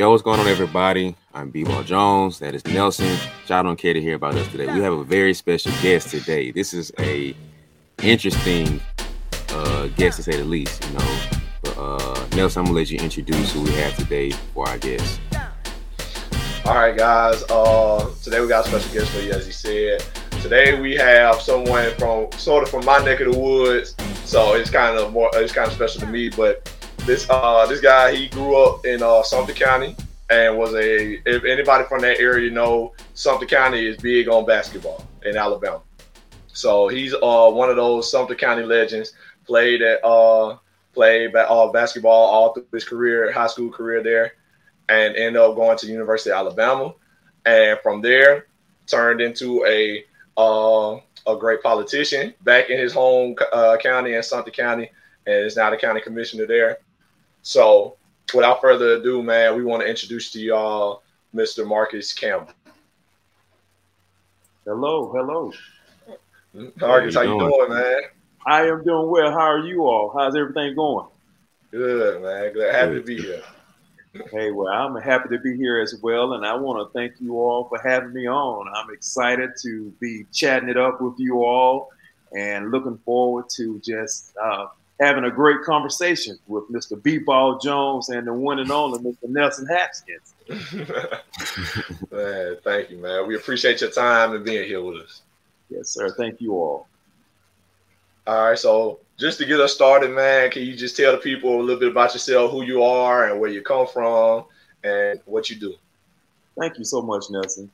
[0.00, 1.14] Yo, what's going on, everybody?
[1.34, 2.38] I'm B-Ball Jones.
[2.38, 3.18] That is Nelson.
[3.48, 4.64] Y'all don't care to hear about us today.
[4.72, 6.50] We have a very special guest today.
[6.50, 7.36] This is a
[8.02, 8.80] interesting
[9.50, 10.82] uh, guest, to say the least.
[10.86, 11.20] You know,
[11.60, 15.20] but, uh, Nelson, I'm gonna let you introduce who we have today for our guest.
[16.64, 17.42] All right, guys.
[17.50, 20.02] Uh, today we got a special guest for you, as he said.
[20.40, 23.94] Today we have someone from sort of from my neck of the woods,
[24.24, 26.30] so it's kind of more it's kind of special to me.
[26.30, 26.72] But
[27.06, 29.96] this uh this guy he grew up in uh Sumter County
[30.28, 35.06] and was a if anybody from that area know Sumter County is big on basketball
[35.24, 35.80] in Alabama.
[36.48, 39.12] So he's uh one of those Sumter County legends.
[39.46, 40.56] Played at uh
[40.92, 44.32] played uh, basketball all through his career, high school career there,
[44.88, 46.94] and ended up going to University of Alabama.
[47.46, 48.46] And from there,
[48.86, 50.04] turned into a
[50.36, 54.90] uh, a great politician back in his home uh, county in Sumter County,
[55.26, 56.78] and is now the county commissioner there.
[57.42, 57.96] So,
[58.34, 61.02] without further ado, man, we want to introduce to y'all
[61.34, 61.66] Mr.
[61.66, 62.52] Marcus Campbell.
[64.64, 65.52] Hello, hello.
[66.80, 67.50] Marcus, how you doing?
[67.50, 68.00] doing, man?
[68.46, 69.30] I am doing well.
[69.30, 70.12] How are you all?
[70.16, 71.06] How's everything going?
[71.70, 72.52] Good, man.
[72.52, 73.42] Glad happy to be here.
[74.32, 77.38] Hey, well, I'm happy to be here as well, and I want to thank you
[77.38, 78.66] all for having me on.
[78.74, 81.90] I'm excited to be chatting it up with you all,
[82.36, 84.66] and looking forward to just uh,
[85.00, 87.02] having a great conversation with Mr.
[87.02, 89.28] B-Ball Jones and the one and only Mr.
[89.28, 90.34] Nelson Haskins.
[92.12, 93.26] man, thank you, man.
[93.26, 95.22] We appreciate your time and being here with us.
[95.70, 96.10] Yes, sir.
[96.10, 96.86] Thank you all.
[98.26, 101.58] All right, so just to get us started, man, can you just tell the people
[101.58, 104.44] a little bit about yourself, who you are, and where you come from,
[104.84, 105.74] and what you do?
[106.58, 107.70] Thank you so much, Nelson.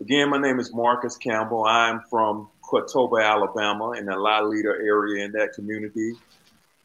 [0.00, 1.64] Again, my name is Marcus Campbell.
[1.64, 6.14] I'm from Coatopa, Alabama, in the La Leader area in that community.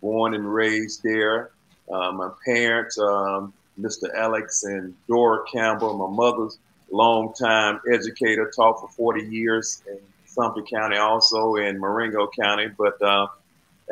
[0.03, 1.51] Born and raised there.
[1.91, 4.13] Uh, my parents, um, Mr.
[4.13, 6.59] Alex and Dora Campbell, my mother's
[6.91, 13.27] longtime educator, taught for 40 years in Sumter County, also in Marengo County, but uh,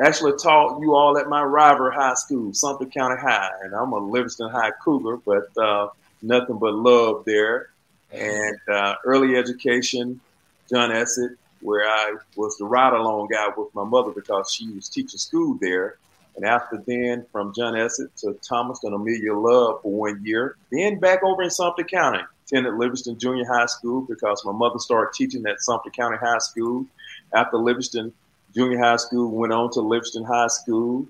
[0.04, 3.98] actually taught you all at my rival high school, Sumter County High, and I'm a
[3.98, 5.88] Livingston High Cougar, but uh,
[6.20, 7.70] nothing but love there.
[8.12, 10.20] And uh, early education,
[10.68, 14.88] John Essex, where I was the ride along guy with my mother because she was
[14.88, 15.96] teaching school there.
[16.36, 20.56] And after then, from John Essex to Thomas and Amelia Love for one year.
[20.70, 25.12] Then back over in Sumter County, attended Livingston Junior High School because my mother started
[25.14, 26.86] teaching at Sumter County High School.
[27.34, 28.12] After Livingston
[28.54, 31.06] junior high school, went on to Livingston High School,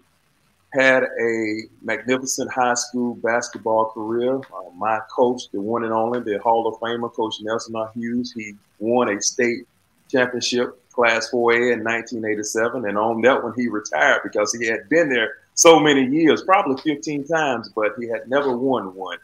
[0.73, 4.37] had a magnificent high school basketball career.
[4.37, 7.91] Uh, my coach, the one and only, the Hall of Famer, Coach Nelson R.
[7.95, 9.67] Hughes, he won a state
[10.13, 12.87] championship, Class 4A in 1987.
[12.87, 16.81] And on that one, he retired because he had been there so many years, probably
[16.83, 19.19] 15 times, but he had never won one.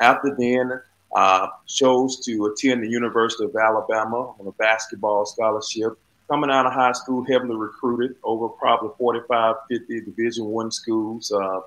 [0.00, 0.80] After then,
[1.16, 6.72] uh, chose to attend the University of Alabama on a basketball scholarship coming out of
[6.72, 11.32] high school, heavily recruited over probably 45, 50 Division One schools.
[11.32, 11.60] Uh,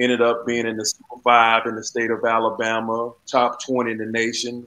[0.00, 4.06] ended up being in the Five in the state of Alabama, top 20 in the
[4.06, 4.66] nation.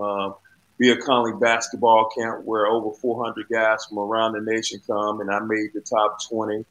[0.00, 0.32] Uh,
[0.78, 5.30] be a Conley basketball camp where over 400 guys from around the nation come, and
[5.30, 6.64] I made the top 20.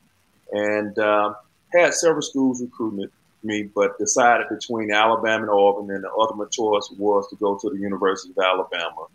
[0.54, 1.34] And uh,
[1.74, 3.10] had several schools recruiting
[3.44, 7.70] me, but decided between Alabama and Auburn, and the ultimate choice was to go to
[7.70, 9.08] the University of Alabama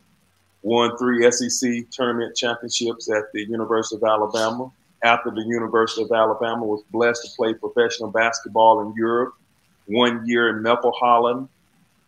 [0.62, 4.70] won three SEC tournament championships at the University of Alabama.
[5.04, 9.34] After the University of Alabama was blessed to play professional basketball in Europe,
[9.86, 11.48] one year in Meppel, Holland,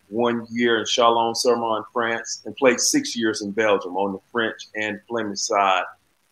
[0.09, 4.99] one year in Chalon-sur-Marne, France, and played six years in Belgium on the French and
[5.07, 5.83] Flemish side.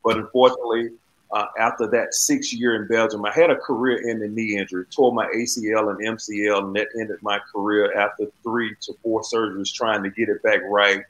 [0.03, 0.91] But unfortunately,
[1.31, 5.13] uh, after that six year in Belgium, I had a career ending knee injury, tore
[5.13, 10.03] my ACL and MCL, and that ended my career after three to four surgeries trying
[10.03, 11.03] to get it back right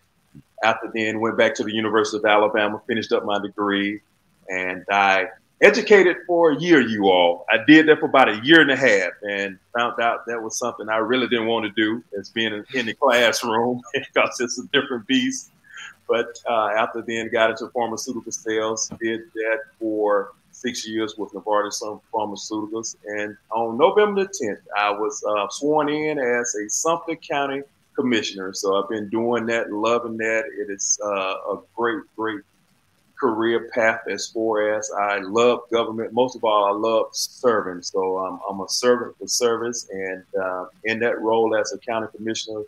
[0.63, 4.01] after then, went back to the University of Alabama, finished up my degree,
[4.49, 5.27] and I
[5.61, 7.45] educated for a year, you all.
[7.49, 10.57] I did that for about a year and a half and found out that was
[10.57, 14.67] something I really didn't want to do as being in, the classroom because it's a
[14.67, 15.51] different beast.
[16.07, 21.81] But uh, after then, got into pharmaceutical sales, did that for six years with Novartis
[22.13, 22.95] Pharmaceuticals.
[23.05, 27.61] And on November the 10th, I was uh, sworn in as a Sumter County
[27.95, 28.53] commissioner.
[28.53, 30.43] So I've been doing that, loving that.
[30.57, 32.41] It is uh, a great, great
[33.23, 36.11] career path as far as I love government.
[36.11, 37.81] Most of all, I love serving.
[37.81, 42.07] So um, I'm a servant for service, and uh, in that role as a county
[42.13, 42.63] commissioner,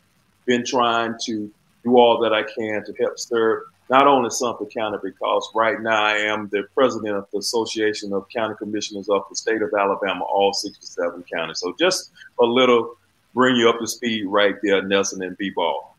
[0.46, 1.52] been trying to
[1.84, 6.02] do all that I can to help serve not only Sumter County, because right now
[6.02, 10.24] I am the president of the Association of County Commissioners of the state of Alabama,
[10.24, 11.60] all 67 counties.
[11.60, 12.96] So just a little
[13.34, 15.96] bring you up to speed right there, Nelson and B-Ball.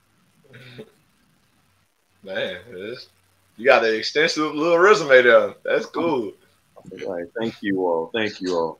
[2.24, 2.58] Man,
[3.56, 5.54] you got an extensive little resume there.
[5.64, 6.32] That's cool.
[6.76, 8.10] All right, thank you all.
[8.14, 8.78] Thank you all.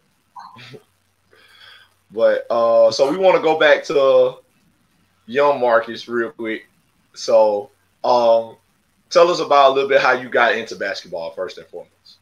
[2.10, 4.36] but uh, so we want to go back to
[5.26, 6.68] young Marcus real quick.
[7.14, 7.70] So,
[8.04, 8.56] um,
[9.10, 12.18] tell us about a little bit how you got into basketball first and foremost.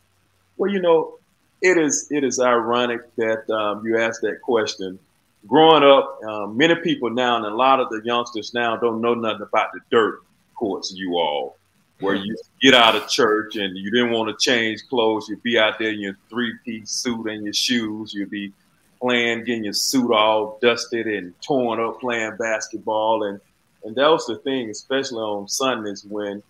[0.56, 1.19] Well, you know,
[1.61, 4.99] it is it is ironic that um, you asked that question.
[5.47, 9.12] Growing up, um, many people now and a lot of the youngsters now don't know
[9.12, 10.23] nothing about the dirt
[10.55, 10.93] courts.
[10.95, 11.59] You all,
[12.05, 15.59] where you get out of church and you didn't want to change clothes, you'd be
[15.59, 18.12] out there in your three piece suit and your shoes.
[18.15, 18.53] You'd be
[19.01, 23.41] playing, getting your suit all dusted and torn up, playing basketball, and
[23.85, 26.43] and that was the thing, especially on Sundays when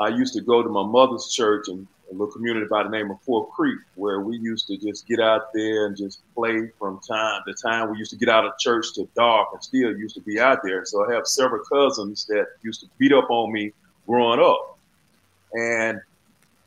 [0.00, 3.10] I used to go to my mother's church and a little community by the name
[3.10, 7.00] of Fort Creek, where we used to just get out there and just play from
[7.00, 7.90] time to time.
[7.90, 10.60] We used to get out of church to dark and still used to be out
[10.62, 10.84] there.
[10.84, 13.72] So I have several cousins that used to beat up on me
[14.06, 14.71] growing up.
[15.52, 16.00] And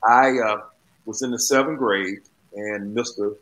[0.04, 0.62] I uh,
[1.06, 2.22] was in the seventh grade,
[2.54, 3.36] and Mr.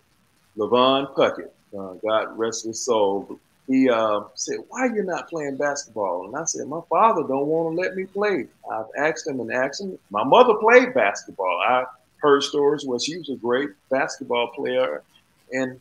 [0.57, 5.57] Levon Puckett, uh, God rest his soul, he uh, said, "Why are you not playing
[5.57, 9.39] basketball?" And I said, "My father don't want to let me play." I've asked him
[9.39, 9.97] and asked him.
[10.09, 11.59] My mother played basketball.
[11.65, 11.85] I
[12.17, 15.03] heard stories where she was a great basketball player
[15.51, 15.79] in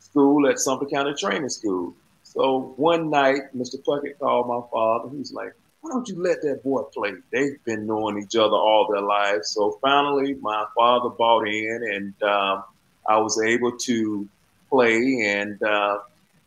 [0.00, 1.94] school at Sumter County Training School.
[2.24, 3.82] So one night, Mr.
[3.84, 5.10] Puckett called my father.
[5.16, 5.52] He's like,
[5.82, 9.50] "Why don't you let that boy play?" They've been knowing each other all their lives.
[9.50, 12.64] So finally, my father bought in, and um,
[13.06, 14.26] I was able to
[14.70, 14.96] play
[15.26, 15.62] and.
[15.62, 15.98] Uh,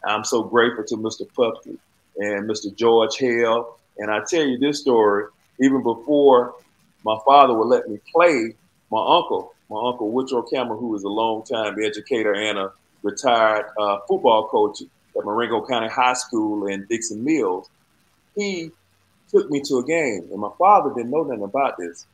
[0.06, 1.28] I'm so grateful to Mr.
[1.34, 1.78] Puckett
[2.18, 2.74] and Mr.
[2.76, 3.78] George Hale.
[3.98, 5.26] And I tell you this story,
[5.60, 6.56] even before
[7.04, 8.54] my father would let me play,
[8.92, 12.72] my uncle, my uncle Woodrow Campbell, who is a long-time educator and a
[13.02, 17.70] retired uh, football coach at Marengo County High School in Dixon Mills,
[18.36, 18.72] he
[19.30, 20.28] took me to a game.
[20.32, 22.06] And my father didn't know nothing about this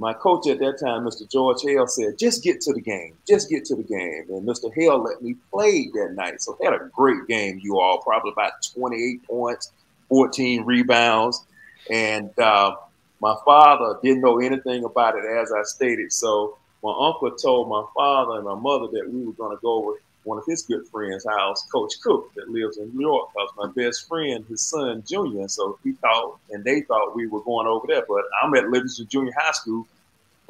[0.00, 1.30] my coach at that time, Mr.
[1.30, 3.14] George Hale, said, just get to the game.
[3.28, 4.24] Just get to the game.
[4.30, 4.72] And Mr.
[4.74, 6.40] Hale let me play that night.
[6.40, 9.72] So had a great game, you all, probably about 28 points,
[10.08, 11.44] 14 rebounds.
[11.90, 12.76] And uh,
[13.20, 16.12] my father didn't know anything about it, as I stated.
[16.12, 19.84] So my uncle told my father and my mother that we were going to go
[19.84, 23.30] over one of his good friends' house, Coach Cook, that lives in New York.
[23.34, 27.26] That was my best friend, his son Junior, so he thought and they thought we
[27.26, 28.04] were going over there.
[28.08, 29.86] But I'm at Livingston Junior High School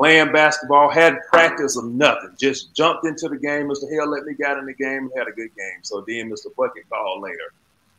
[0.01, 2.31] playing basketball, hadn't practice or nothing.
[2.39, 3.69] Just jumped into the game.
[3.69, 3.87] Mr.
[3.91, 5.81] Hale let me get in the game and had a good game.
[5.83, 6.47] So then Mr.
[6.57, 7.53] Puckett called later.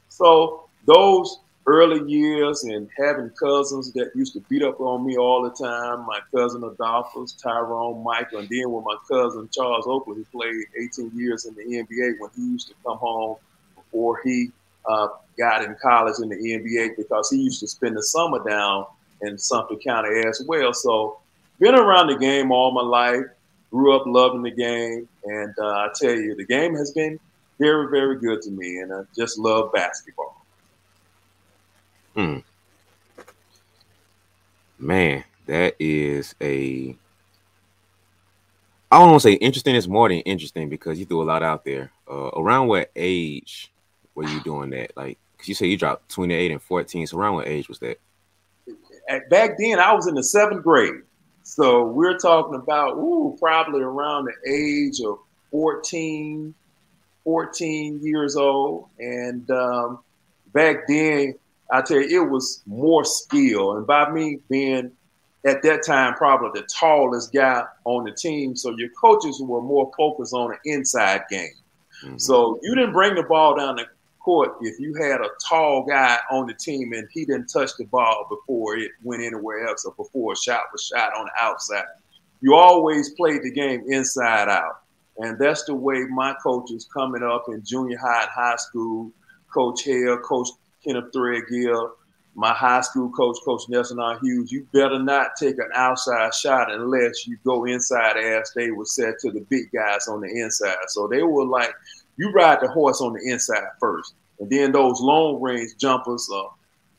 [0.10, 5.44] So those early years and having cousins that used to beat up on me all
[5.44, 6.06] the time.
[6.06, 11.12] My cousin Adolphus, Tyrone, Michael, and then with my cousin Charles Oakley, who played 18
[11.14, 13.38] years in the NBA when he used to come home
[13.76, 14.52] before he
[14.90, 18.86] uh, got in college in the NBA because he used to spend the summer down
[19.22, 20.74] in Sumter County as well.
[20.74, 21.20] So
[21.60, 23.26] been around the game all my life,
[23.70, 27.20] grew up loving the game, and uh, I tell you, the game has been
[27.60, 30.41] very, very good to me, and I just love basketball.
[32.16, 32.38] Hmm.
[34.78, 36.96] Man, that is a.
[38.92, 39.76] I don't want to say interesting.
[39.76, 41.92] It's more than interesting because you threw a lot out there.
[42.10, 43.72] Uh, around what age
[44.16, 44.98] were you doing that?
[44.98, 47.08] Like, cause you say you dropped 28 and 14.
[47.08, 48.00] So around what age was that?
[49.30, 51.02] Back then, I was in the seventh grade.
[51.44, 55.20] So we're talking about, ooh, probably around the age of
[55.52, 56.54] 14,
[57.24, 58.88] 14 years old.
[59.00, 60.00] And um,
[60.54, 61.36] back then,
[61.72, 63.78] I tell you, it was more skill.
[63.78, 64.92] And by me being
[65.46, 69.92] at that time probably the tallest guy on the team, so your coaches were more
[69.98, 71.50] focused on the inside game.
[72.04, 72.18] Mm-hmm.
[72.18, 73.86] So you didn't bring the ball down the
[74.20, 77.86] court if you had a tall guy on the team and he didn't touch the
[77.86, 81.86] ball before it went anywhere else or before a shot was shot on the outside.
[82.42, 84.82] You always played the game inside out.
[85.18, 89.12] And that's the way my coaches coming up in junior high and high school,
[89.54, 90.50] Coach Hale, Coach
[90.84, 91.92] Kenneth Threadgill,
[92.36, 94.18] my high school coach, Coach Nelson R.
[94.20, 98.86] Hughes, you better not take an outside shot unless you go inside as they were
[98.86, 100.78] said to the big guys on the inside.
[100.88, 101.74] So they were like,
[102.18, 104.16] you ride the horse on the inside first.
[104.40, 106.44] And then those long range jumpers, uh,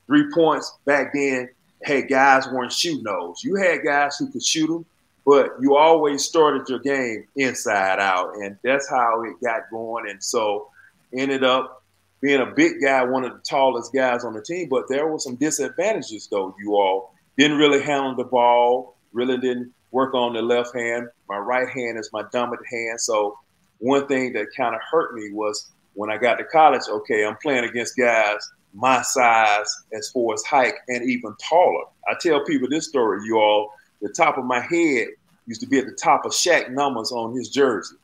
[0.07, 1.49] three points back then,
[1.83, 3.43] hey, guys weren't shooting those.
[3.43, 4.85] You had guys who could shoot them,
[5.25, 8.37] but you always started your game inside out.
[8.37, 10.09] And that's how it got going.
[10.11, 10.69] And so
[11.13, 11.82] ended up
[12.23, 15.19] being a big guy, one of the tallest guys on the team, but there were
[15.19, 16.55] some disadvantages though.
[16.59, 21.09] You all didn't really handle the ball, really didn't work on the left hand.
[21.29, 23.01] My right hand is my dominant hand.
[23.01, 23.37] So
[23.79, 27.37] one thing that kind of hurt me was when I got to college, okay, I'm
[27.43, 28.39] playing against guys
[28.75, 31.85] my size as far as height and even taller.
[32.09, 33.73] I tell people this story, you all.
[34.01, 35.09] The top of my head
[35.47, 37.97] used to be at the top of Shaq numbers on his jersey.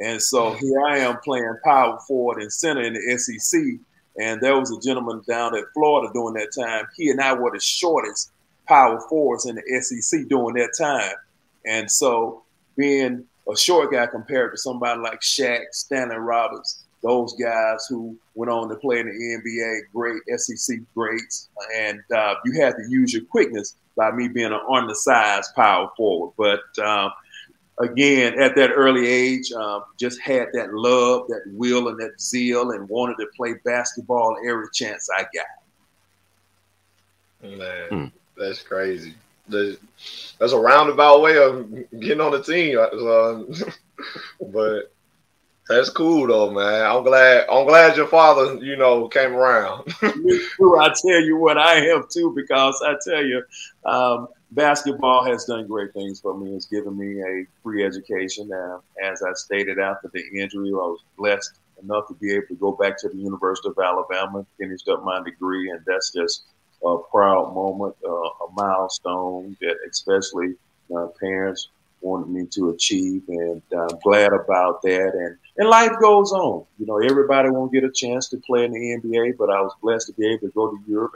[0.00, 3.60] And so here I am playing power forward and center in the SEC.
[4.20, 6.86] And there was a gentleman down at Florida during that time.
[6.96, 8.30] He and I were the shortest
[8.66, 11.14] power forwards in the SEC during that time.
[11.66, 12.42] And so
[12.76, 18.50] being a short guy compared to somebody like Shaq, Stanley Roberts, those guys who went
[18.50, 23.12] on to play in the NBA, great SEC greats, and uh, you had to use
[23.12, 26.32] your quickness by me being an undersized power forward.
[26.38, 27.10] But uh,
[27.80, 32.70] again, at that early age, uh, just had that love, that will, and that zeal,
[32.72, 35.46] and wanted to play basketball every chance I got.
[37.58, 38.06] Man, hmm.
[38.36, 39.14] that's crazy.
[39.48, 42.78] That's a roundabout way of getting on the team.
[42.78, 43.42] Uh,
[44.52, 44.94] but
[45.68, 46.86] that's cool though, man.
[46.86, 47.46] I'm glad.
[47.50, 49.94] I'm glad your father, you know, came around.
[50.02, 53.42] I tell you what, I am too, because I tell you,
[53.84, 56.54] um, basketball has done great things for me.
[56.54, 58.50] It's given me a free education.
[58.52, 62.54] Uh, as I stated after the injury, I was blessed enough to be able to
[62.54, 66.44] go back to the University of Alabama, finished up my degree, and that's just
[66.84, 70.54] a proud moment, uh, a milestone that especially
[70.88, 71.68] my parents
[72.00, 75.12] wanted me to achieve, and I'm glad about that.
[75.14, 76.64] And and life goes on.
[76.78, 79.72] You know, everybody won't get a chance to play in the NBA, but I was
[79.82, 81.14] blessed to be able to go to Europe.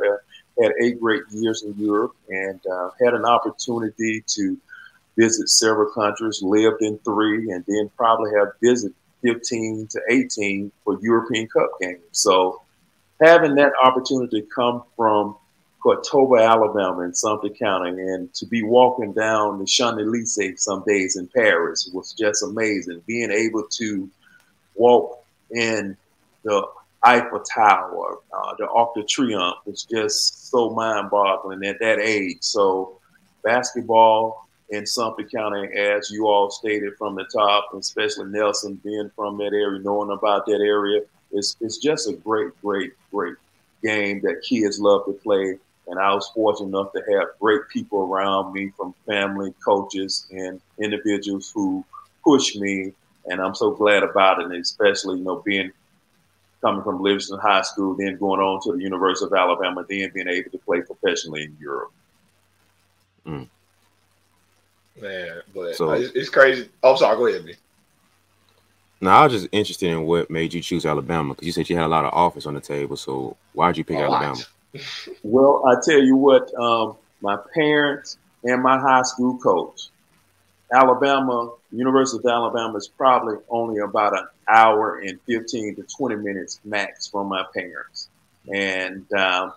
[0.60, 4.56] Had eight great years in Europe, and uh, had an opportunity to
[5.16, 6.42] visit several countries.
[6.42, 12.02] Lived in three, and then probably have visited 15 to 18 for European Cup games.
[12.12, 12.62] So
[13.20, 15.36] having that opportunity to come from
[15.84, 21.16] Coatopa, Alabama, in Sumter County, and to be walking down the Champs Elysees some days
[21.16, 23.02] in Paris was just amazing.
[23.06, 24.10] Being able to
[24.74, 25.96] walk in
[26.42, 26.66] the
[27.04, 32.38] Eiffel Tower, uh, the Arc de Triomphe was just so mind-boggling at that age.
[32.40, 32.98] So,
[33.44, 39.38] basketball in Sumter County, as you all stated from the top, especially Nelson being from
[39.38, 43.36] that area, knowing about that area, it's, it's just a great, great, great
[43.82, 45.56] game that kids love to play.
[45.86, 50.60] And I was fortunate enough to have great people around me from family, coaches, and
[50.78, 51.84] individuals who
[52.24, 52.92] push me.
[53.26, 55.72] And I'm so glad about it, and especially, you know, being
[56.60, 60.28] coming from Livingston High School, then going on to the University of Alabama, then being
[60.28, 61.92] able to play professionally in Europe.
[63.26, 63.48] Mm.
[65.00, 66.68] Man, but so, it's, crazy.
[66.82, 67.16] Oh, sorry.
[67.16, 67.54] Go ahead, me.
[69.00, 71.76] Now I was just interested in what made you choose Alabama because you said you
[71.76, 72.96] had a lot of offers on the table.
[72.96, 74.36] So why did you pick Alabama?
[75.22, 79.90] well, I tell you what, um, my parents and my high school coach,
[80.72, 86.60] Alabama, University of Alabama is probably only about an hour and 15 to 20 minutes
[86.64, 88.08] max from my parents.
[88.52, 89.52] And um,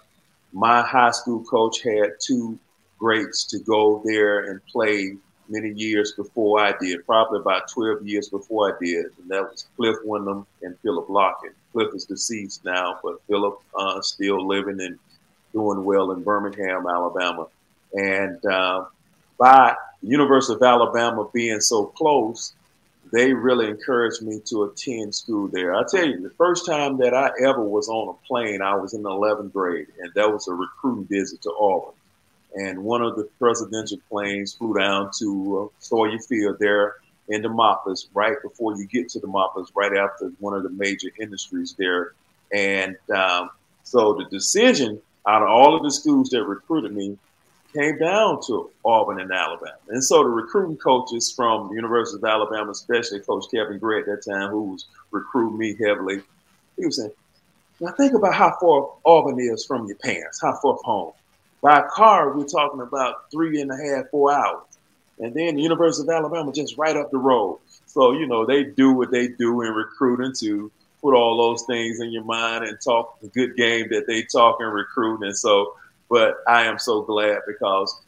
[0.51, 2.59] my high school coach had two
[2.99, 5.15] greats to go there and play
[5.49, 9.05] many years before I did, probably about 12 years before I did.
[9.17, 11.53] And that was Cliff Wyndham and Philip Lockett.
[11.71, 14.99] Cliff is deceased now, but Philip uh, still living and
[15.53, 17.47] doing well in Birmingham, Alabama.
[17.93, 18.85] And uh,
[19.37, 22.53] by University of Alabama being so close,
[23.11, 25.75] they really encouraged me to attend school there.
[25.75, 28.93] I tell you, the first time that I ever was on a plane, I was
[28.93, 31.93] in the 11th grade, and that was a recruiting visit to Auburn.
[32.55, 36.95] And one of the presidential planes flew down to uh, Sawyer Field there
[37.29, 41.75] in Demopolis, right before you get to Demopolis, right after one of the major industries
[41.77, 42.13] there.
[42.53, 43.51] And um,
[43.83, 47.17] so the decision out of all of the schools that recruited me
[47.73, 49.77] came down to Auburn and Alabama.
[49.89, 54.05] And so the recruiting coaches from the University of Alabama, especially Coach Kevin Gray at
[54.05, 56.21] that time, who was recruiting me heavily,
[56.77, 57.11] he was saying,
[57.79, 61.13] now think about how far Auburn is from your parents, how far from home.
[61.61, 64.65] By car, we're talking about three and a half, four hours.
[65.19, 67.59] And then the University of Alabama just right up the road.
[67.85, 71.99] So, you know, they do what they do in recruiting to put all those things
[71.99, 75.27] in your mind and talk the good game that they talk in recruiting.
[75.27, 75.75] And so,
[76.11, 78.01] but I am so glad because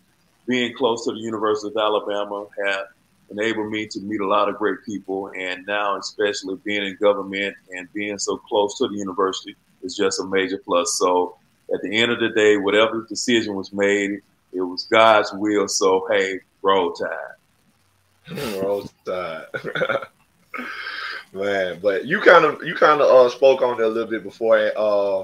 [0.45, 2.88] being close to the University of Alabama have
[3.31, 5.31] enabled me to meet a lot of great people.
[5.38, 10.19] And now, especially being in government and being so close to the university is just
[10.19, 10.98] a major plus.
[11.00, 11.38] So,
[11.74, 14.19] at the end of the day, whatever decision was made,
[14.51, 15.69] it was God's will.
[15.69, 18.27] So, hey, roll tide.
[18.62, 19.45] roll tide.
[21.31, 24.24] Man, but you kind of you kind of uh, spoke on it a little bit
[24.24, 24.72] before.
[24.75, 25.24] Uh,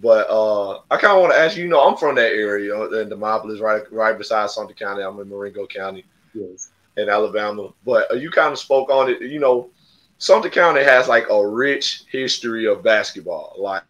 [0.00, 1.64] but uh, I kind of want to ask you.
[1.64, 5.02] You know, I'm from that area uh, in Demopolis, right right beside Sumter County.
[5.02, 6.70] I'm in Marengo County, yes.
[6.96, 7.72] in Alabama.
[7.84, 9.20] But uh, you kind of spoke on it.
[9.20, 9.70] You know,
[10.18, 13.84] Sumter County has like a rich history of basketball, like,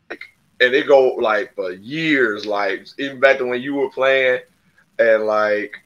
[0.61, 4.41] and it go like for years, like even back to when you were playing,
[4.99, 5.77] and like,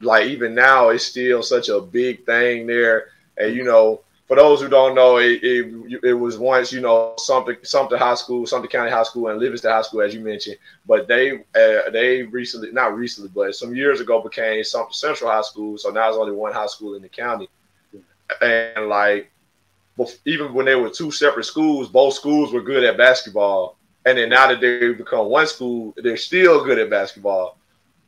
[0.00, 3.08] like even now, it's still such a big thing there.
[3.38, 7.14] And you know, for those who don't know, it, it, it was once you know
[7.18, 10.56] something something high school, something County High School, and Livingston High School, as you mentioned.
[10.86, 15.42] But they uh, they recently, not recently, but some years ago, became Sumter Central High
[15.42, 15.78] School.
[15.78, 17.48] So now there's only one high school in the county,
[18.40, 19.32] and like
[20.24, 23.78] even when they were two separate schools, both schools were good at basketball.
[24.06, 27.58] And then now that they've become one school, they're still good at basketball.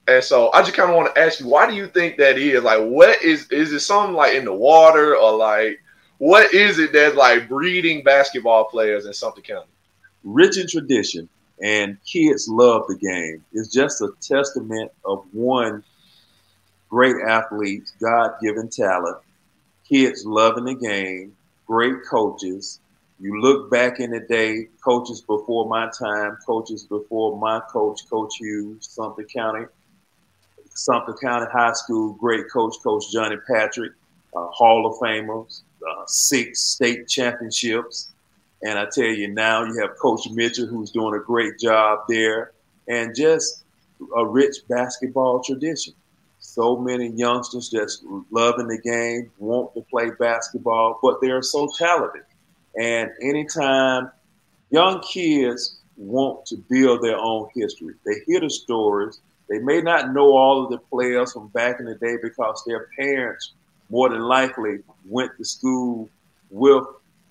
[0.06, 2.38] And so I just kind of want to ask you, why do you think that
[2.38, 2.62] is?
[2.62, 5.80] Like, what is is it something like in the water or like
[6.22, 9.66] what is it that's like breeding basketball players in Sumter County?
[10.22, 11.28] Rich in tradition
[11.60, 13.44] and kids love the game.
[13.52, 15.82] It's just a testament of one
[16.88, 19.16] great athlete, God given talent,
[19.88, 21.34] kids loving the game,
[21.66, 22.78] great coaches.
[23.18, 28.36] You look back in the day, coaches before my time, coaches before my coach, Coach
[28.38, 29.64] Hughes, Sumter County,
[30.72, 33.90] Sumter County High School, great coach, Coach Johnny Patrick,
[34.36, 38.10] uh, Hall of Famers, uh, six state championships.
[38.62, 42.52] And I tell you now, you have Coach Mitchell, who's doing a great job there,
[42.88, 43.64] and just
[44.16, 45.94] a rich basketball tradition
[46.42, 52.24] so many youngsters just loving the game, want to play basketball, but they're so talented.
[52.78, 54.10] And anytime
[54.70, 59.20] young kids want to build their own history, they hear the stories.
[59.48, 62.88] They may not know all of the players from back in the day because their
[62.98, 63.52] parents,
[63.92, 66.08] more than likely, went to school
[66.50, 66.84] with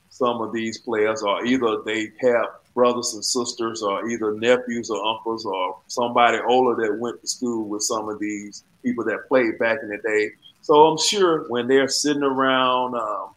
[0.10, 5.03] some of these players, or either they have brothers and sisters, or either nephews or
[5.03, 9.58] uncles, or somebody older that went to school with some of these people that played
[9.58, 10.30] back in the day.
[10.62, 13.30] So I'm sure when they're sitting around um,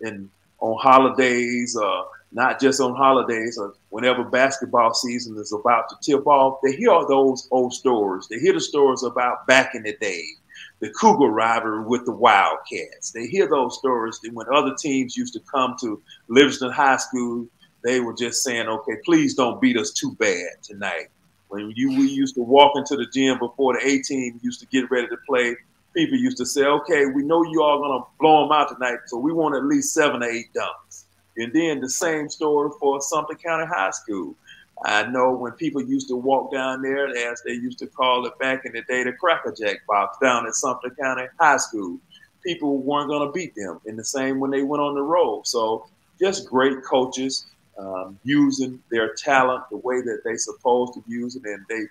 [0.00, 5.96] and on holidays, uh, not just on holidays, or whenever basketball season is about to
[6.02, 8.26] tip off, they hear those old stories.
[8.28, 10.24] They hear the stories about back in the day,
[10.80, 13.10] the Cougar rivalry with the Wildcats.
[13.10, 17.46] They hear those stories And when other teams used to come to Livingston High School.
[17.84, 21.08] They were just saying, "Okay, please don't beat us too bad tonight."
[21.48, 24.66] When you we used to walk into the gym before the A team used to
[24.66, 25.56] get ready to play,
[25.94, 29.16] people used to say, "Okay, we know you all gonna blow them out tonight, so
[29.16, 31.04] we want at least seven or eight dunks."
[31.36, 34.34] And then the same story for Sumter County High School.
[34.84, 38.38] I know when people used to walk down there, as they used to call it
[38.38, 41.98] back in the day, the Cracker Jack box down at Sumter County High School.
[42.44, 43.80] People weren't going to beat them.
[43.86, 45.46] And the same when they went on the road.
[45.46, 45.86] So
[46.20, 47.46] just great coaches
[47.78, 51.84] um, using their talent the way that they supposed to use it, and they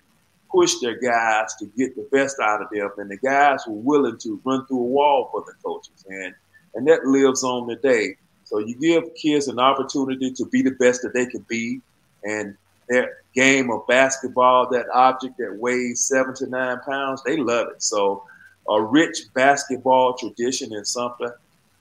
[0.49, 2.89] push their guys to get the best out of them.
[2.97, 6.33] And the guys were willing to run through a wall for the coaches, and
[6.75, 8.15] and that lives on today.
[8.43, 11.81] So you give kids an opportunity to be the best that they can be,
[12.23, 12.55] and
[12.89, 17.83] their game of basketball, that object that weighs seven to nine pounds, they love it.
[17.83, 18.23] So
[18.69, 21.39] a rich basketball tradition in Sumter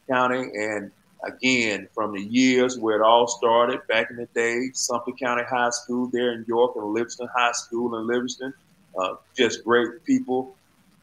[0.08, 0.90] County, and
[1.24, 5.70] again, from the years where it all started back in the day, Sumter County High
[5.70, 8.52] School there in York and Livingston High School in Livingston.
[8.98, 10.54] Uh, just great people.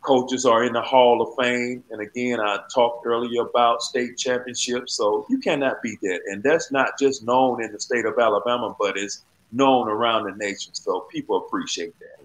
[0.02, 1.84] Coaches are in the Hall of Fame.
[1.92, 4.96] And again, I talked earlier about state championships.
[4.96, 6.22] So you cannot beat that.
[6.28, 10.36] And that's not just known in the state of Alabama, but it's known around the
[10.36, 10.74] nation.
[10.74, 12.20] So people appreciate that.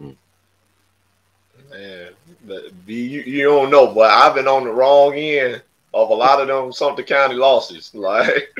[0.00, 0.16] Mm.
[1.70, 2.12] Man,
[2.86, 5.62] you, you don't know, but I've been on the wrong end
[5.94, 7.92] of a lot of them Sumter County losses.
[8.02, 8.52] Like,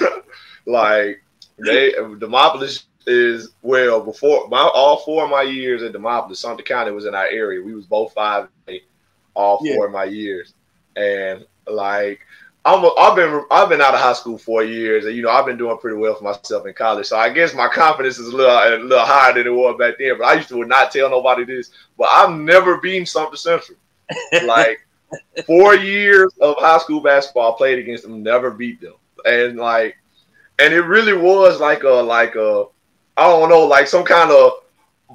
[0.66, 1.22] like
[1.58, 6.90] they Demopolis is well before my all four of my years at Demopolis, Sumter County
[6.90, 7.62] was in our area.
[7.62, 8.48] We was both five
[9.34, 9.84] all four yeah.
[9.84, 10.54] of my years,
[10.96, 12.20] and like
[12.64, 15.30] I'm a, I've been I've been out of high school four years, and you know
[15.30, 17.06] I've been doing pretty well for myself in college.
[17.06, 19.96] So I guess my confidence is a little a little higher than it was back
[19.98, 20.16] then.
[20.18, 23.78] But I used to not tell nobody this, but I've never been Sumter Central.
[24.44, 24.84] Like
[25.46, 29.96] Four years of high school basketball, I played against them, never beat them, and like,
[30.58, 32.66] and it really was like a like a
[33.16, 34.52] I don't know, like some kind of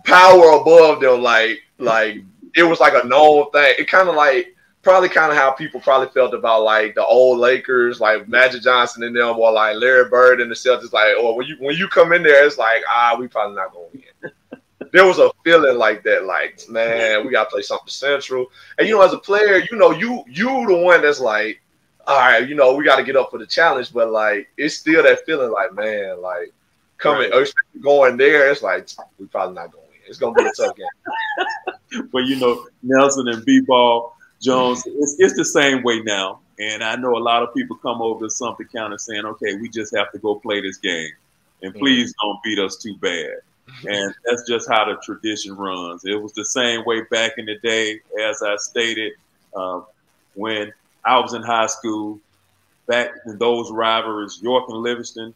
[0.05, 2.23] power above them, like like
[2.55, 3.73] it was like a known thing.
[3.77, 4.55] It kind of like
[4.89, 9.04] probably kind of how people probably felt about like the old Lakers, like Magic Johnson
[9.04, 10.91] and them, or like Larry Bird and the Celtics.
[10.91, 13.71] Like, oh, when you when you come in there, it's like ah, we probably not
[13.71, 14.32] going to win
[14.91, 18.47] there was a feeling like that, like, man, we gotta play Sumter Central.
[18.80, 21.62] And you know, as a player, you know, you you the one that's like,
[22.08, 25.04] all right, you know, we gotta get up for the challenge, but like it's still
[25.04, 26.52] that feeling like, man, like
[26.97, 27.54] coming right.
[27.82, 29.86] going there, it's like we probably not going.
[29.86, 30.10] In.
[30.10, 32.08] It's gonna be a tough game.
[32.12, 36.39] but you know, Nelson and B ball, Jones, it's, it's the same way now.
[36.60, 39.69] And I know a lot of people come over to Sumter County saying, okay, we
[39.69, 41.12] just have to go play this game.
[41.62, 43.36] And please don't beat us too bad.
[43.86, 46.04] And that's just how the tradition runs.
[46.06, 49.13] It was the same way back in the day, as I stated,
[49.56, 49.82] uh,
[50.34, 50.73] when
[51.06, 52.19] I was in high school,
[52.88, 55.34] back in those rivalries, York and Livingston,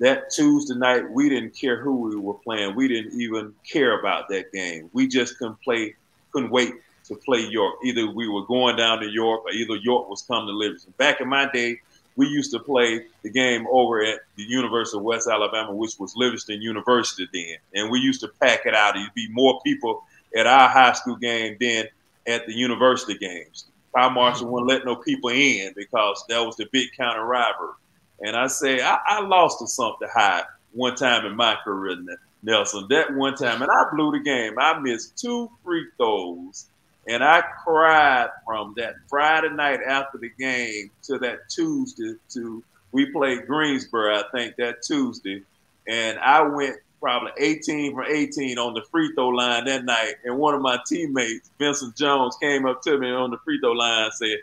[0.00, 2.74] that Tuesday night, we didn't care who we were playing.
[2.74, 4.90] We didn't even care about that game.
[4.92, 5.94] We just couldn't play,
[6.32, 7.74] couldn't wait to play York.
[7.84, 10.94] Either we were going down to York or either York was coming to Livingston.
[10.96, 11.80] Back in my day,
[12.16, 16.14] we used to play the game over at the University of West Alabama, which was
[16.16, 17.56] Livingston University then.
[17.74, 18.94] And we used to pack it out.
[18.94, 20.04] There'd be more people
[20.36, 21.86] at our high school game than
[22.26, 23.66] at the university games.
[23.92, 27.74] Fire Marshal wouldn't let no people in because that was the big counter rivalry.
[28.20, 31.96] And I say, I, I lost to Sumter High one time in my career,
[32.42, 32.86] Nelson.
[32.90, 34.54] That one time, and I blew the game.
[34.58, 36.66] I missed two free throws
[37.08, 42.62] and I cried from that Friday night after the game to that Tuesday to
[42.94, 45.42] we played Greensboro, I think that Tuesday.
[45.88, 50.14] And I went probably 18 for 18 on the free throw line that night.
[50.24, 53.72] And one of my teammates, Vincent Jones, came up to me on the free throw
[53.72, 54.38] line and said,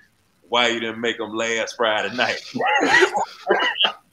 [0.49, 2.39] Why you didn't make them last Friday night?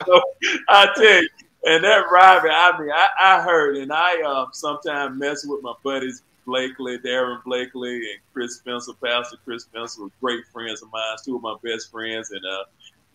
[0.07, 0.23] so
[0.69, 1.29] I tell you,
[1.67, 5.75] and that rivalry, I mean, I, I heard, and I um, sometimes mess with my
[5.83, 11.03] buddies Blakely, Darren Blakely, and Chris Spencer, Pastor Chris Spencer, were great friends of mine,
[11.23, 12.31] two of my best friends.
[12.31, 12.65] And uh,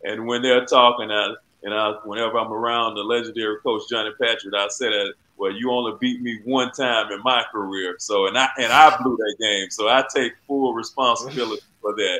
[0.03, 4.53] and when they're talking, uh, and I, whenever I'm around the legendary coach Johnny Patrick,
[4.53, 7.95] I say that, well, you only beat me one time in my career.
[7.97, 9.71] So, and I and I blew that game.
[9.71, 12.19] So I take full responsibility for that.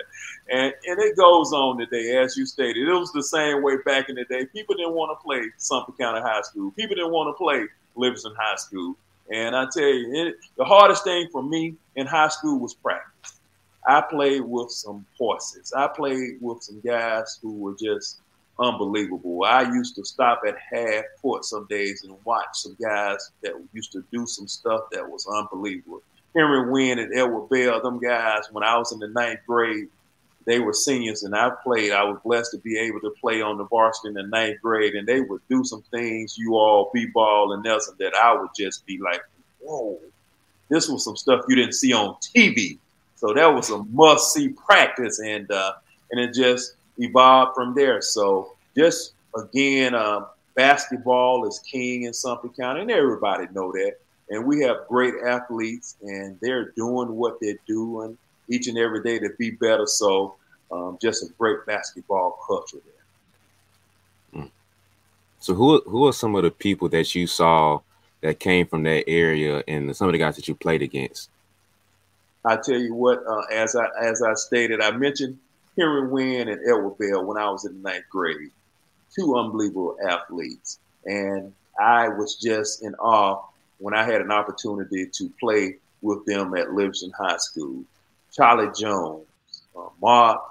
[0.49, 2.89] And and it goes on today, as you stated.
[2.89, 4.47] It was the same way back in the day.
[4.47, 6.71] People didn't want to play Sumter County High School.
[6.71, 8.95] People didn't want to play Livingston High School.
[9.31, 13.39] And I tell you, it, the hardest thing for me in high school was practice.
[13.87, 15.73] I played with some horses.
[15.75, 18.21] I played with some guys who were just
[18.59, 19.43] unbelievable.
[19.43, 23.91] I used to stop at half court some days and watch some guys that used
[23.93, 26.01] to do some stuff that was unbelievable.
[26.35, 29.87] Henry Wynn and Edward Bell, them guys, when I was in the ninth grade,
[30.45, 31.91] they were seniors and I played.
[31.91, 34.95] I was blessed to be able to play on the varsity in the ninth grade,
[34.95, 38.49] and they would do some things, you all, B ball and Nelson, that I would
[38.57, 39.21] just be like,
[39.59, 39.99] whoa,
[40.69, 42.77] this was some stuff you didn't see on TV.
[43.15, 45.73] So that was a must see practice, and uh,
[46.11, 48.01] and it just evolved from there.
[48.01, 50.25] So just again, uh,
[50.55, 53.93] basketball is king in Sumter County, and everybody know that.
[54.29, 59.19] And we have great athletes, and they're doing what they're doing each and every day
[59.19, 59.85] to be better.
[59.87, 60.35] So,
[60.71, 62.77] um, just a great basketball culture
[64.33, 64.43] there.
[64.43, 64.51] Mm.
[65.39, 67.79] So, who who are some of the people that you saw
[68.21, 71.29] that came from that area, and some of the guys that you played against?
[72.45, 75.37] I tell you what, uh, as I as I stated, I mentioned
[75.77, 78.51] Henry Wynn and Edward Bell when I was in the ninth grade.
[79.15, 83.43] Two unbelievable athletes, and I was just in awe
[83.77, 87.83] when I had an opportunity to play with them at Livingston High School.
[88.33, 89.27] Charlie Jones,
[89.77, 90.41] uh, Mark,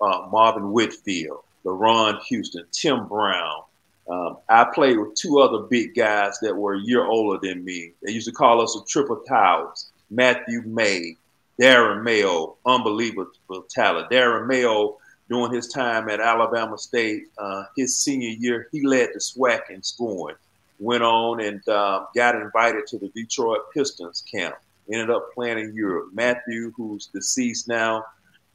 [0.00, 3.62] uh, Marvin Whitfield, LaRon Houston, Tim Brown.
[4.08, 7.92] Um, I played with two other big guys that were a year older than me.
[8.02, 9.90] They used to call us the Triple Towers.
[10.10, 11.16] Matthew May,
[11.58, 13.30] Darren Mayo, unbelievable
[13.70, 14.10] talent.
[14.10, 14.98] Darren Mayo,
[15.30, 19.82] during his time at Alabama State, uh, his senior year, he led the SWAC in
[19.82, 20.36] scoring.
[20.78, 24.56] Went on and uh, got invited to the Detroit Pistons camp
[24.90, 26.10] ended up playing in Europe.
[26.12, 28.04] Matthew, who's deceased now,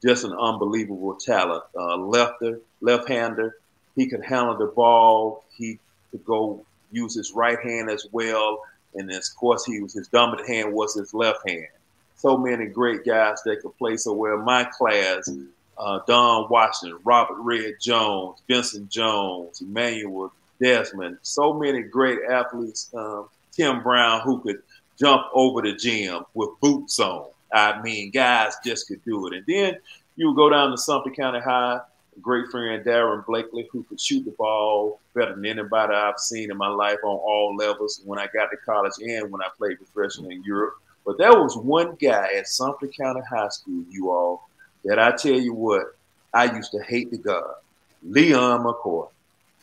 [0.02, 1.64] just an unbelievable talent.
[1.76, 3.56] Uh, lefter, left-hander.
[3.96, 5.44] He could handle the ball.
[5.56, 5.78] He
[6.10, 8.60] could go use his right hand as well.
[8.94, 11.68] And of course, he was his dominant hand was his left hand.
[12.16, 14.38] So many great guys that could play so well.
[14.38, 15.30] My class,
[15.78, 21.18] uh, Don Washington, Robert Red Jones, Vincent Jones, Emmanuel Desmond.
[21.22, 22.90] So many great athletes.
[22.94, 24.62] Um, Tim Brown, who could
[25.00, 27.26] jump over the gym with boots on.
[27.52, 29.34] I mean, guys just could do it.
[29.34, 29.76] And then
[30.16, 31.80] you go down to Sumter County High,
[32.20, 36.56] great friend Darren Blakely, who could shoot the ball better than anybody I've seen in
[36.56, 40.34] my life on all levels when I got to college and when I played professionally
[40.34, 40.74] in Europe.
[41.04, 44.48] But there was one guy at Sumter County High School, you all,
[44.84, 45.96] that I tell you what,
[46.32, 47.54] I used to hate the God.
[48.02, 49.08] Leon McCoy.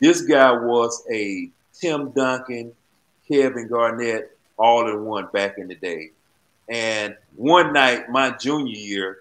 [0.00, 2.72] This guy was a Tim Duncan,
[3.28, 6.10] Kevin Garnett all in one back in the day.
[6.68, 9.18] And one night, my junior year,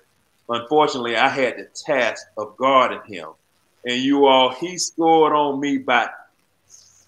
[0.50, 3.30] unfortunately, I had the task of guarding him.
[3.86, 6.10] And you all, he scored on me by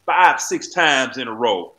[0.05, 1.73] five, six times in a row.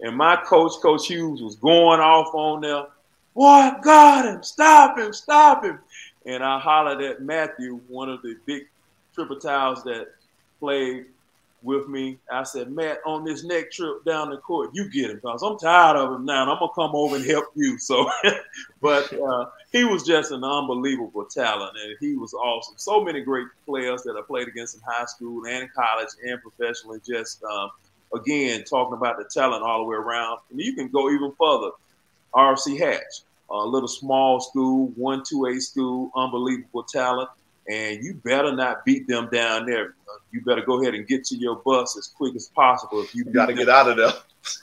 [0.00, 2.86] And my coach, Coach Hughes, was going off on them.
[3.34, 5.78] Boy, guard him, stop him, stop him.
[6.26, 8.64] and I hollered at Matthew, one of the big
[9.14, 10.08] triple towers that
[10.58, 11.06] played
[11.62, 12.18] with me.
[12.30, 15.58] I said, Matt, on this next trip down the court, you get him because I'm
[15.58, 17.78] tired of him now, and I'm gonna come over and help you.
[17.78, 18.10] So,
[18.80, 22.74] but uh, he was just an unbelievable talent, and he was awesome.
[22.76, 27.00] So many great players that I played against in high school and college and professionally.
[27.06, 27.70] Just um,
[28.14, 30.38] again, talking about the talent all the way around.
[30.50, 31.70] And you can go even further.
[32.34, 37.28] RC Hatch, a little small school, one two A school, unbelievable talent
[37.70, 39.94] and you better not beat them down there.
[40.32, 43.00] You better go ahead and get to your bus as quick as possible.
[43.02, 44.12] If you, you got to get out of there,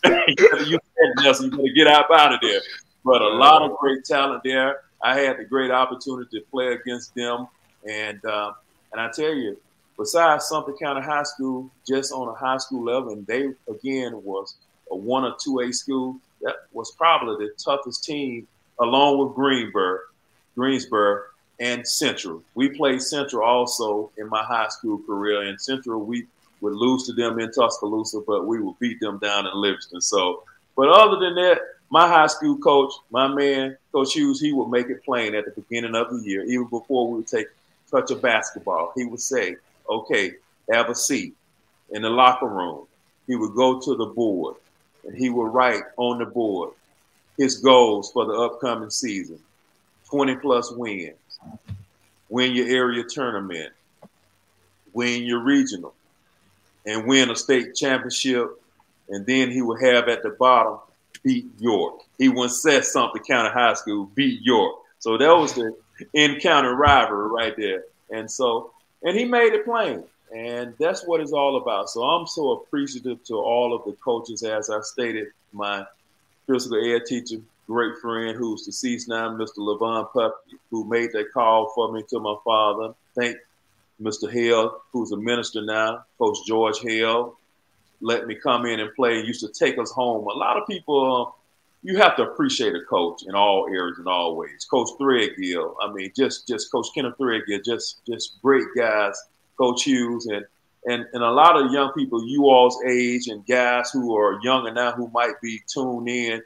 [0.27, 2.59] you, better, you, you better get out, out of there.
[3.05, 4.81] But a lot of great talent there.
[5.01, 7.47] I had the great opportunity to play against them,
[7.87, 8.51] and uh,
[8.91, 9.57] and I tell you,
[9.97, 14.55] besides Sumter County High School, just on a high school level, and they again was
[14.91, 16.17] a one or two A school.
[16.41, 18.47] That was probably the toughest team,
[18.79, 20.01] along with Greenburgh,
[20.55, 21.21] Greensboro,
[21.59, 22.43] and Central.
[22.55, 25.43] We played Central also in my high school career.
[25.43, 26.27] And Central, we
[26.61, 30.01] would lose to them in Tuscaloosa, but we would beat them down in Livingston.
[30.01, 30.43] So,
[30.75, 34.89] but other than that, my high school coach, my man, Coach Hughes, he would make
[34.89, 37.47] it plain at the beginning of the year, even before we would take
[37.89, 38.91] touch of basketball.
[38.95, 39.55] He would say,
[39.89, 40.35] "Okay,
[40.69, 41.35] have a seat
[41.91, 42.85] in the locker room."
[43.25, 44.55] He would go to the board
[45.05, 46.71] and he would write on the board
[47.37, 49.39] his goals for the upcoming season:
[50.09, 51.15] 20 plus wins,
[52.29, 53.71] win your area tournament,
[54.93, 55.93] win your regional,
[56.85, 58.61] and win a state championship.
[59.09, 60.79] And then he would have at the bottom,
[61.23, 62.01] beat York.
[62.17, 64.75] He once said Sumter County high school, beat York.
[64.99, 65.75] So that was the
[66.13, 67.83] encounter rivalry right there.
[68.09, 68.71] And so,
[69.03, 70.03] and he made it plain.
[70.35, 71.89] And that's what it's all about.
[71.89, 75.85] So I'm so appreciative to all of the coaches, as I stated, my
[76.47, 79.57] physical ed teacher, great friend who's deceased now, Mr.
[79.59, 80.31] Levon Puckett,
[80.71, 82.93] who made that call for me to my father.
[83.15, 83.37] Thank
[84.01, 84.31] Mr.
[84.31, 87.35] Hale, who's a minister now, Coach George Hale,
[88.01, 90.27] let me come in and play used to take us home.
[90.27, 91.41] A lot of people, uh,
[91.83, 94.67] you have to appreciate a coach in all areas and all ways.
[94.69, 99.15] Coach Threadgill, I mean, just just Coach Kenneth Threadgill, just just great guys.
[99.57, 100.45] Coach Hughes and
[100.85, 104.71] and and a lot of young people, you all's age, and guys who are younger
[104.71, 106.41] now who might be tuned in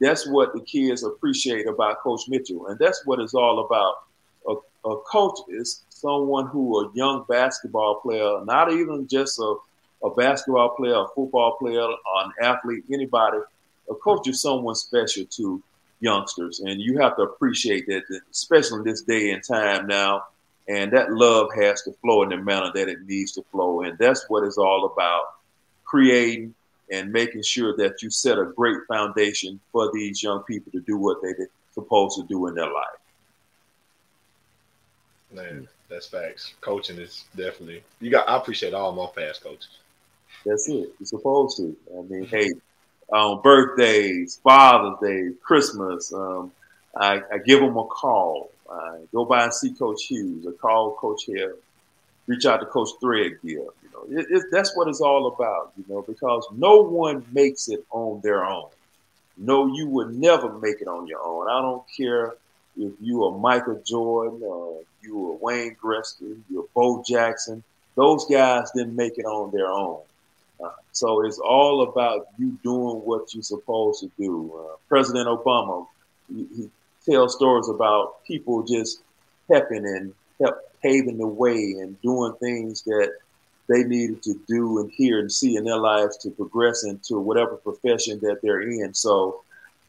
[0.00, 3.94] that's what the kids appreciate about Coach Mitchell, and that's what it's all about.
[4.48, 9.54] A, a coach is someone who a young basketball player, not even just a,
[10.04, 13.38] a basketball player, a football player, an athlete, anybody.
[13.90, 15.62] A coach is someone special to
[16.00, 20.24] youngsters, and you have to appreciate that, especially in this day and time now.
[20.68, 23.96] And that love has to flow in the manner that it needs to flow, and
[23.98, 25.22] that's what it's all about:
[25.84, 26.55] creating
[26.90, 30.96] and making sure that you set a great foundation for these young people to do
[30.96, 33.00] what they're supposed to do in their life.
[35.32, 36.54] Man, that's facts.
[36.60, 38.28] Coaching is definitely you got.
[38.28, 39.68] I appreciate all my past coaches.
[40.44, 40.94] That's it.
[40.98, 41.76] You're supposed to.
[41.98, 42.52] I mean, hey,
[43.12, 46.52] on birthdays, Father's Day, Christmas, um,
[46.96, 48.50] I, I, give them a call.
[48.70, 50.46] I go by and see Coach Hughes.
[50.46, 51.54] I call Coach Hill.
[52.26, 56.02] Reach out to Coach Threadgill know, it, it, that's what it's all about, you know,
[56.02, 58.68] because no one makes it on their own.
[59.36, 61.48] No, you would never make it on your own.
[61.48, 62.34] I don't care
[62.76, 67.62] if you are Michael Jordan or you are Wayne Gretzky, you're Bo Jackson.
[67.94, 70.00] Those guys didn't make it on their own.
[70.62, 74.52] Uh, so it's all about you doing what you're supposed to do.
[74.58, 75.86] Uh, President Obama,
[76.28, 76.70] he, he
[77.10, 79.00] tells stories about people just
[79.50, 83.12] helping and help paving the way and doing things that
[83.68, 87.56] they needed to do and hear and see in their lives to progress into whatever
[87.56, 88.94] profession that they're in.
[88.94, 89.42] So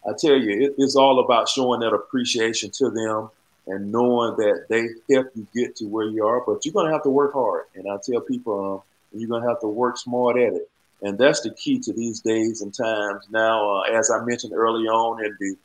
[0.08, 3.30] I tell you, it, it's all about showing that appreciation to them
[3.68, 6.42] and knowing that they help you get to where you are.
[6.46, 7.66] But you're going to have to work hard.
[7.76, 10.70] And I tell people, um, you're going to have to work smart at it.
[11.02, 13.26] And that's the key to these days and times.
[13.30, 15.56] Now, uh, as I mentioned early on in the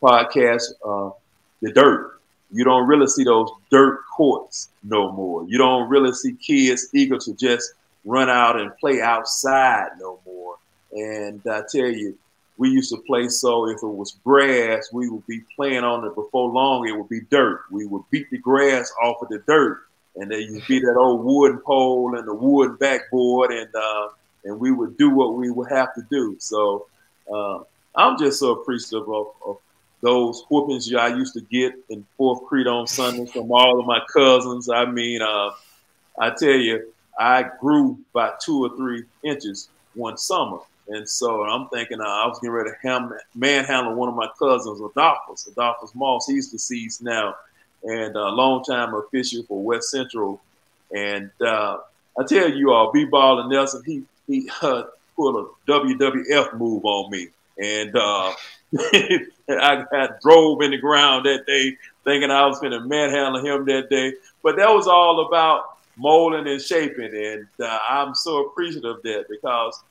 [0.00, 1.10] podcast, uh,
[1.60, 2.17] the dirt
[2.50, 5.44] you don't really see those dirt courts no more.
[5.48, 10.56] You don't really see kids eager to just run out and play outside no more.
[10.92, 12.16] And I tell you,
[12.56, 16.14] we used to play so if it was grass, we would be playing on it
[16.14, 17.62] before long, it would be dirt.
[17.70, 19.82] We would beat the grass off of the dirt.
[20.16, 24.08] And then you'd be that old wooden pole and the wooden backboard, and uh,
[24.44, 26.34] and we would do what we would have to do.
[26.40, 26.86] So
[27.32, 27.60] uh,
[27.94, 29.58] I'm just so appreciative of, of
[30.00, 34.00] those whoopings I used to get in Fourth Creek on Sundays from all of my
[34.12, 34.68] cousins.
[34.68, 35.50] I mean, uh,
[36.18, 40.58] I tell you, I grew by two or three inches one summer.
[40.88, 44.28] And so I'm thinking uh, I was getting ready to ham- manhandle one of my
[44.38, 46.26] cousins, Adolphus, Adolphus Moss.
[46.26, 47.34] He's deceased now.
[47.84, 50.40] and a longtime official for West Central.
[50.94, 51.78] And uh,
[52.18, 54.84] I tell you all, B-Ball and Nelson, he he uh,
[55.16, 55.36] pulled
[55.68, 57.28] a WWF move on me,
[57.62, 58.32] and uh,
[58.78, 63.64] I, I drove in the ground that day thinking I was going to manhandle him
[63.66, 64.14] that day.
[64.42, 69.26] But that was all about molding and shaping, and uh, I'm so appreciative of that
[69.28, 69.82] because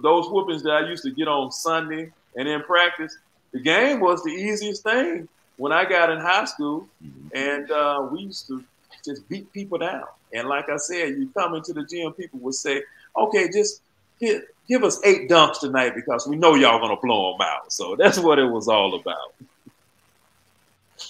[0.00, 3.16] those whoopings that I used to get on Sunday and in practice,
[3.52, 7.36] the game was the easiest thing when I got in high school, mm-hmm.
[7.36, 8.64] and uh, we used to
[9.04, 10.04] just beat people down.
[10.32, 12.82] And like I said, you come into the gym, people would say,
[13.16, 13.82] "Okay, just
[14.22, 17.96] give, give us eight dunks tonight because we know y'all gonna blow them out." So
[17.96, 19.34] that's what it was all about.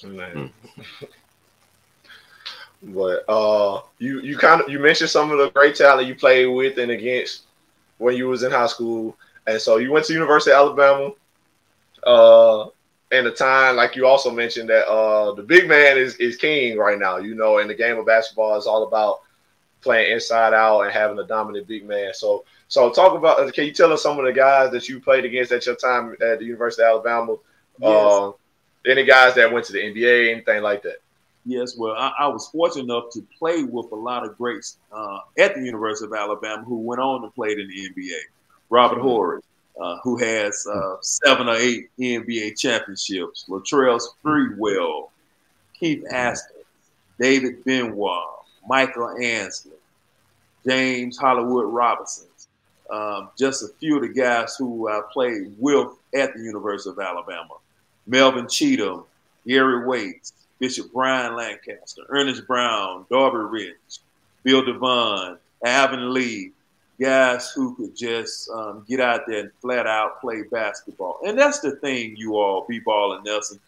[0.05, 0.51] Man.
[2.83, 6.46] but uh, you you kind of you mentioned some of the great talent you played
[6.46, 7.42] with and against
[7.98, 11.11] when you was in high school, and so you went to University of Alabama.
[12.03, 12.66] Uh,
[13.12, 16.79] and the time, like you also mentioned, that uh, the big man is is king
[16.79, 17.18] right now.
[17.18, 19.20] You know, in the game of basketball, is all about
[19.83, 22.14] playing inside out and having a dominant big man.
[22.14, 23.53] So, so talk about.
[23.53, 26.17] Can you tell us some of the guys that you played against at your time
[26.23, 27.37] at the University of Alabama?
[27.79, 27.91] Yes.
[27.91, 28.33] Uh,
[28.87, 30.97] any guys that went to the NBA, anything like that?
[31.45, 35.19] Yes, well, I, I was fortunate enough to play with a lot of greats uh,
[35.39, 38.19] at the University of Alabama who went on to play in the NBA.
[38.71, 39.07] Robert mm-hmm.
[39.07, 39.43] Horry,
[39.79, 43.45] uh, who has uh, seven or eight NBA championships.
[43.51, 45.11] Latrell Sprewell,
[45.79, 46.65] Keith Askins,
[47.21, 48.25] David Benoit,
[48.67, 49.73] Michael Ansley,
[50.67, 52.29] James Hollywood Robinson.
[52.93, 56.99] Um, just a few of the guys who I played with at the University of
[56.99, 57.55] Alabama.
[58.07, 59.05] Melvin Cheatham,
[59.47, 64.01] Gary Waits, Bishop Brian Lancaster, Ernest Brown, Darby Rich,
[64.43, 66.53] Bill Devon, Alvin Lee,
[67.01, 71.19] guys who could just um, get out there and flat out play basketball.
[71.27, 73.59] And that's the thing, you all, B-Ball and Nelson.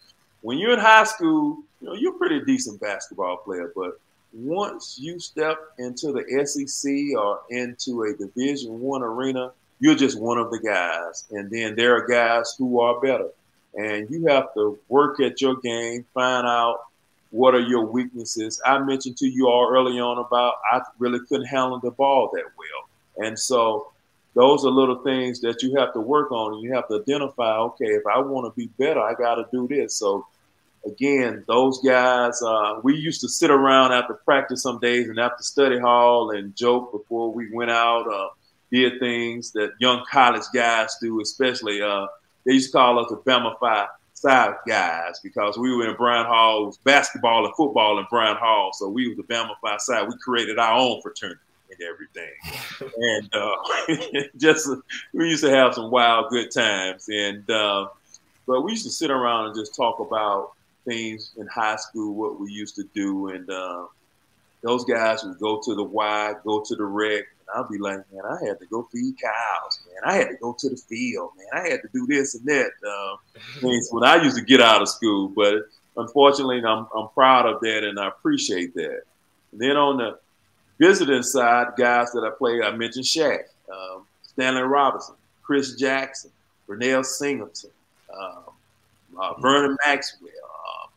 [0.41, 3.99] When you're in high school, you know, you're a pretty decent basketball player, but
[4.35, 10.37] once you step into the SEC or into a Division One arena, you're just one
[10.37, 11.25] of the guys.
[11.31, 13.29] And then there are guys who are better
[13.75, 16.79] and you have to work at your game, find out
[17.31, 18.61] what are your weaknesses.
[18.65, 22.43] I mentioned to you all early on about I really couldn't handle the ball that
[22.57, 23.91] well, and so
[24.33, 27.57] those are little things that you have to work on, and you have to identify.
[27.57, 29.95] Okay, if I want to be better, I got to do this.
[29.95, 30.25] So
[30.85, 35.43] again, those guys, uh, we used to sit around after practice some days and after
[35.43, 38.11] study hall and joke before we went out.
[38.11, 38.29] Uh,
[38.71, 41.81] did things that young college guys do, especially.
[41.81, 42.07] Uh,
[42.45, 46.25] they used to call us the Bama Five Side guys because we were in Brown
[46.25, 48.71] Hall, basketball and football in Brown Hall.
[48.73, 50.07] So we were the Bama Five Side.
[50.07, 52.91] We created our own fraternity and everything.
[52.97, 54.69] and uh, just
[55.13, 57.07] we used to have some wild good times.
[57.09, 57.87] And uh,
[58.47, 60.54] but we used to sit around and just talk about
[60.85, 63.85] things in high school, what we used to do, and uh,
[64.61, 68.23] those guys would go to the Y, go to the rec, I'll be like, man,
[68.25, 70.01] I had to go feed cows, man.
[70.03, 71.47] I had to go to the field, man.
[71.53, 72.71] I had to do this and that.
[72.85, 75.67] Uh, things when I used to get out of school, but
[75.97, 79.03] unfortunately, I'm I'm proud of that and I appreciate that.
[79.51, 80.19] And then on the
[80.79, 86.31] visiting side, guys that I played, I mentioned Shaq, um, Stanley Robinson, Chris Jackson,
[86.67, 87.71] Vernel Singleton,
[88.17, 88.43] um,
[89.17, 90.31] uh, Vernon Maxwell,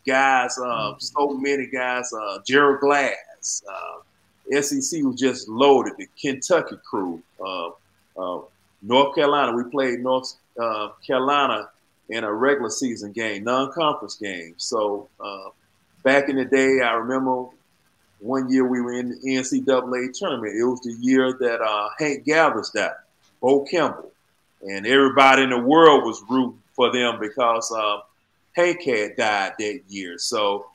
[0.09, 3.63] guys, uh, so many guys, uh, Gerald Glass.
[3.71, 5.93] Uh, SEC was just loaded.
[5.99, 7.69] The Kentucky crew, uh,
[8.17, 8.41] uh,
[8.83, 9.55] North Carolina.
[9.55, 11.69] We played North uh, Carolina
[12.09, 14.55] in a regular season game, non-conference game.
[14.57, 15.51] So uh,
[16.03, 17.45] back in the day, I remember
[18.21, 20.57] one year we were in the NCAA tournament.
[20.57, 22.93] It was the year that uh, Hank Gathers died,
[23.43, 24.11] Bo Kimble,
[24.63, 27.71] and everybody in the world was rooting for them because
[28.55, 30.19] had died that year.
[30.19, 30.67] So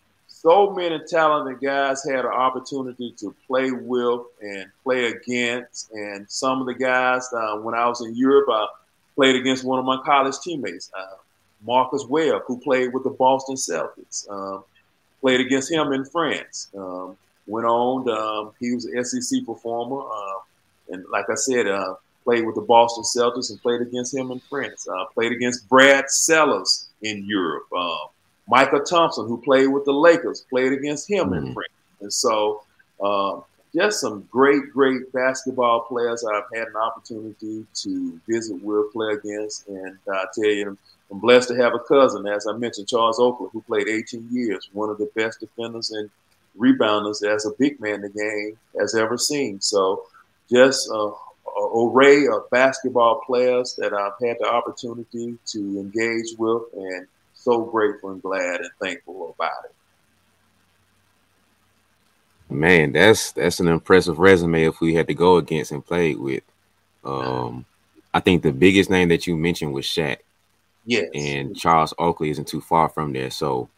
[0.43, 5.89] so many talented guys had an opportunity to play with and play against.
[5.93, 8.67] And some of the guys, uh, when I was in Europe, I
[9.15, 11.15] played against one of my college teammates, uh,
[11.65, 14.29] Marcus Webb, who played with the Boston Celtics.
[14.29, 14.65] Um,
[15.21, 16.67] played against him in France.
[16.77, 17.15] Um,
[17.47, 20.01] went on, um, he was an SEC performer.
[20.01, 20.39] Uh,
[20.89, 24.39] and like I said, uh, played with the Boston Celtics and played against him in
[24.39, 24.88] France.
[24.88, 27.67] Uh, played against Brad Sellers in Europe.
[27.76, 28.07] Um,
[28.49, 31.47] Mychal Thompson, who played with the Lakers, played against him mm-hmm.
[31.47, 31.74] in France.
[32.01, 32.63] And so,
[33.03, 33.39] uh,
[33.74, 39.67] just some great, great basketball players I've had an opportunity to visit with, play against.
[39.67, 40.78] And I tell you,
[41.09, 44.69] I'm blessed to have a cousin, as I mentioned, Charles Oakley, who played 18 years,
[44.74, 46.09] one of the best defenders and
[46.57, 49.59] rebounders as a big man in the game has ever seen.
[49.59, 50.03] So,
[50.51, 51.11] just a
[51.76, 58.12] array of basketball players that I've had the opportunity to engage with and so grateful
[58.12, 59.76] and glad and thankful about it.
[62.49, 66.43] Man, that's that's an impressive resume if we had to go against and play with.
[67.04, 67.66] Um,
[68.14, 70.18] I think the biggest name that you mentioned was Shaq.
[70.86, 71.10] Yes.
[71.16, 73.32] And Charles Oakley isn't too far from there.
[73.32, 73.70] So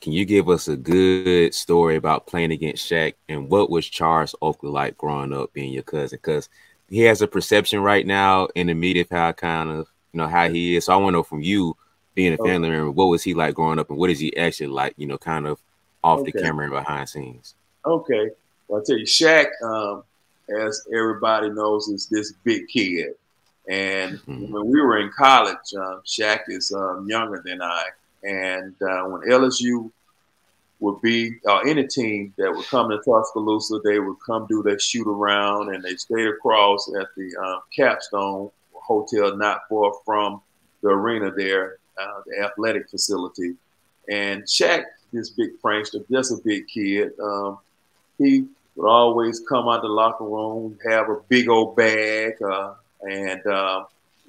[0.00, 4.34] can you give us a good story about playing against Shaq and what was Charles
[4.40, 6.18] Oakley like growing up being your cousin?
[6.22, 6.48] Because
[6.88, 10.26] he has a perception right now in the media of how kind of you know
[10.26, 10.86] how he is.
[10.86, 11.76] So I want to know from you,
[12.14, 14.68] being a family member, what was he like growing up, and what is he actually
[14.68, 14.94] like?
[14.96, 15.60] You know, kind of
[16.02, 16.32] off okay.
[16.32, 17.54] the camera and behind scenes.
[17.84, 18.30] Okay,
[18.66, 20.02] well, I'll tell you, Shaq, um,
[20.48, 23.14] as everybody knows, is this big kid.
[23.68, 24.50] And mm-hmm.
[24.50, 27.84] when we were in college, uh, Shaq is um, younger than I.
[28.24, 29.90] And uh, when LSU
[30.80, 34.78] would be, uh, any team that would come to Tuscaloosa, they would come do their
[34.78, 40.40] shoot around and they stayed across at the uh, Capstone Hotel, not far from
[40.82, 43.54] the arena there, uh, the athletic facility.
[44.08, 47.58] And Shaq, this big prankster, just a big kid, um,
[48.18, 53.44] he would always come out the locker room, have a big old bag, uh, and
[53.46, 53.84] uh,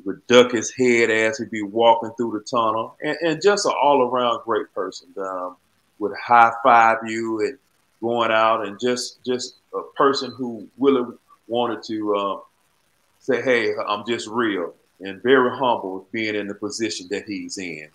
[0.05, 3.73] would duck his head as he'd be walking through the tunnel, and, and just an
[3.81, 5.07] all-around great person.
[5.17, 5.55] Um,
[5.99, 7.57] would high five you and
[8.01, 11.05] going out, and just just a person who really
[11.47, 12.39] wanted to uh,
[13.19, 17.89] say, "Hey, I'm just real," and very humble being in the position that he's in.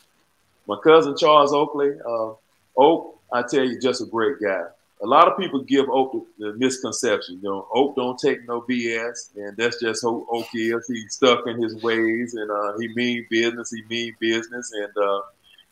[0.66, 2.32] My cousin Charles Oakley, uh,
[2.76, 4.64] Oak, I tell you, just a great guy
[5.02, 7.40] a lot of people give Oak the, misconception.
[7.42, 10.86] You know, Oak don't take no BS, and that's just who Oak is.
[10.88, 13.70] He's stuck in his ways, and uh, he mean business.
[13.70, 15.20] He mean business, and uh,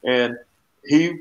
[0.04, 0.38] and
[0.84, 1.20] he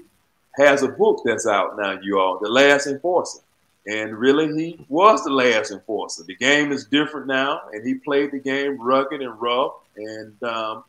[0.55, 3.39] has a book that's out now, you all, The Last Enforcer.
[3.87, 6.23] And really, he was the last enforcer.
[6.23, 10.83] The game is different now, and he played the game rugged and rough, and um,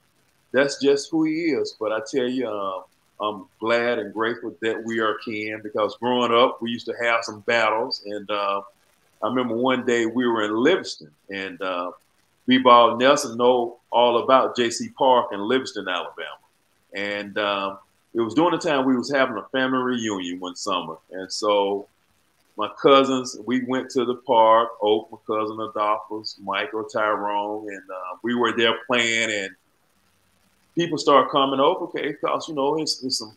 [0.53, 1.75] that's just who he is.
[1.81, 2.83] But I tell you, um,
[3.23, 7.23] I'm glad and grateful that we are kin because growing up, we used to have
[7.23, 8.03] some battles.
[8.05, 8.63] And uh,
[9.23, 11.93] I remember one day we were in Livingston and uh,
[12.47, 14.91] B-Ball Nelson know all about J.C.
[14.99, 16.39] Park in Livingston, Alabama.
[16.95, 17.79] And um,
[18.15, 20.97] it was during the time we was having a family reunion one summer.
[21.11, 21.89] And so
[22.57, 28.17] my cousins, we went to the park, Oak, my cousin Adolphus, Michael, Tyrone, and uh,
[28.23, 29.51] we were there playing and
[30.75, 33.37] people start coming over, okay, because you know there's, there's, some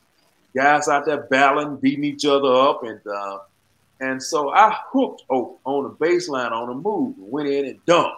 [0.55, 3.39] guys out there battling, beating each other up, and uh,
[3.99, 8.17] and so I hooked Oak on the baseline on the move went in and dumped.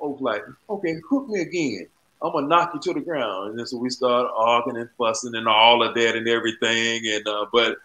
[0.00, 1.86] Oak like, okay, hook me again.
[2.24, 5.34] I'm gonna knock you to the ground, and then so we started arguing and fussing
[5.34, 7.06] and all of that and everything.
[7.06, 7.76] And uh, but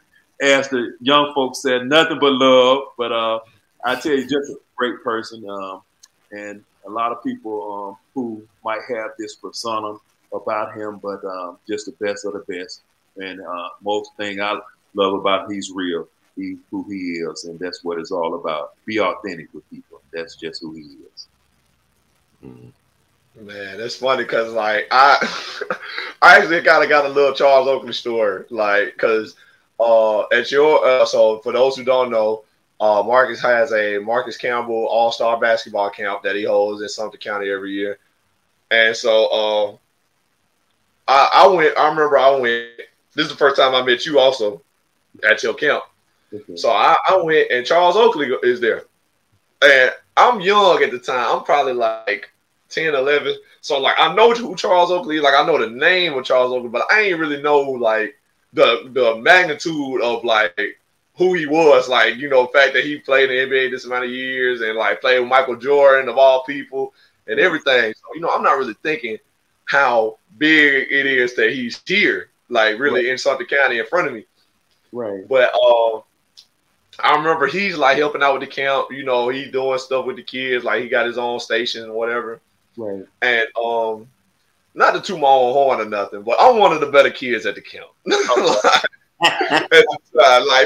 [0.42, 2.84] as the young folks said, nothing but love.
[2.98, 3.40] But uh,
[3.84, 5.82] I tell you, just a great person, um,
[6.32, 9.98] and a lot of people um, who might have this persona
[10.34, 12.82] about him, but um, just the best of the best.
[13.18, 14.58] And uh, most thing I
[14.94, 16.08] love about he's real.
[16.38, 18.76] He who he is, and that's what it's all about.
[18.86, 20.02] Be authentic with people.
[20.14, 21.28] That's just who he is.
[22.46, 22.70] Mm-hmm.
[23.36, 25.18] Man, that's funny because like I,
[26.22, 29.36] I actually kind of got a little Charles Oakley story, like because
[29.80, 32.44] uh, at your uh, so for those who don't know,
[32.80, 37.18] uh, Marcus has a Marcus Campbell All Star Basketball Camp that he holds in Sumter
[37.18, 38.00] County every year,
[38.72, 39.78] and so uh,
[41.08, 41.78] I, I went.
[41.78, 42.68] I remember I went.
[43.14, 44.62] This is the first time I met you also
[45.30, 45.84] at your camp.
[46.34, 46.56] Mm-hmm.
[46.56, 48.84] So I, I went, and Charles Oakley is there,
[49.62, 51.38] and I'm young at the time.
[51.38, 52.32] I'm probably like
[52.70, 53.36] 10, 11.
[53.62, 55.24] So like I know who Charles Oakley is.
[55.24, 58.16] Like I know the name of Charles Oakley, but I ain't really know like
[58.54, 60.80] the the magnitude of like
[61.16, 61.90] who he was.
[61.90, 64.62] Like you know, the fact that he played in the NBA this amount of years
[64.62, 66.94] and like played with Michael Jordan of all people
[67.28, 67.94] and everything.
[67.94, 69.18] So you know, I'm not really thinking
[69.66, 73.12] how big it is that he's here, like really right.
[73.12, 74.26] in Sumter County in front of me.
[74.92, 75.28] Right.
[75.28, 75.98] But uh,
[77.04, 78.88] I remember he's like helping out with the camp.
[78.92, 80.64] You know, he's doing stuff with the kids.
[80.64, 82.42] Like he got his own station and whatever.
[82.80, 83.06] Right.
[83.22, 84.08] And um,
[84.74, 87.46] not to toot my own horn or nothing, but I'm one of the better kids
[87.46, 87.88] at the camp.
[88.06, 88.20] like,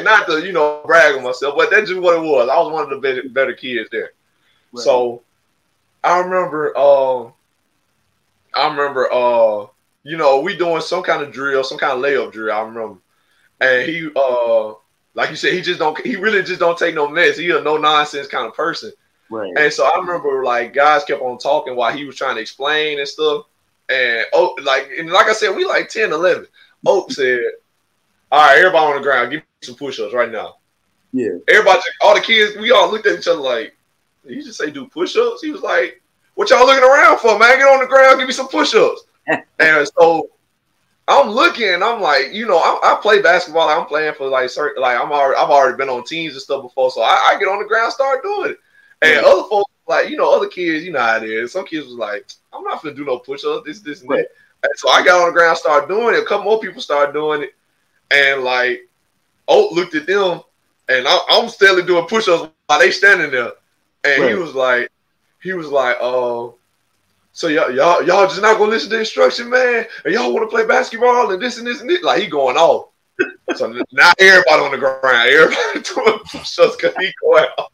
[0.03, 2.49] not to you know brag on myself, but that's just what it was.
[2.49, 4.11] I was one of the better, better kids there.
[4.72, 4.84] Right.
[4.84, 5.24] So
[6.03, 6.74] I remember.
[6.76, 7.32] Uh,
[8.53, 9.68] I remember, uh,
[10.03, 12.55] you know, we doing some kind of drill, some kind of layup drill.
[12.55, 12.99] I remember,
[13.59, 14.74] and he, uh,
[15.16, 17.38] like you said, he just don't, he really just don't take no mess.
[17.38, 18.91] He a no nonsense kind of person.
[19.34, 19.51] Right.
[19.57, 22.99] And so I remember, like, guys kept on talking while he was trying to explain
[22.99, 23.45] and stuff.
[23.89, 26.47] And oh, like, and like I said, we like 10, 11.
[26.86, 27.39] Oak said,
[28.31, 30.57] "All right, everybody on the ground, give me some push-ups right now."
[31.11, 31.38] Yeah.
[31.47, 33.75] Everybody, all the kids, we all looked at each other like,
[34.25, 36.01] "You just say do push-ups?" He was like,
[36.36, 37.57] what y'all looking around for, man?
[37.57, 39.03] Get on the ground, give me some push-ups.
[39.59, 40.29] and so
[41.07, 43.69] I'm looking, I'm like, you know, I, I, play basketball.
[43.69, 46.63] I'm playing for like certain, like I'm already, I've already been on teams and stuff
[46.63, 48.57] before, so I, I get on the ground, start doing it.
[49.04, 51.51] And other folks, like you know, other kids, you know how it is.
[51.51, 54.28] Some kids was like, I'm not gonna do no push ups, this, this, and that.
[54.64, 56.24] And so I got on the ground, started doing it.
[56.24, 57.56] A couple more people started doing it,
[58.12, 58.88] and like,
[59.47, 60.41] oh, looked at them,
[60.89, 63.51] and I, am still doing push ups while they standing there,
[64.04, 64.30] and right.
[64.30, 64.89] he was like,
[65.41, 66.56] he was like, oh.
[67.36, 69.88] So y'all, y'all, y'all just not gonna listen to instruction, man.
[70.06, 72.04] And y'all want to play basketball and this and this and this.
[72.04, 72.89] Like he going off.
[73.56, 77.72] so now everybody on the ground, everybody doing push-ups because he going off.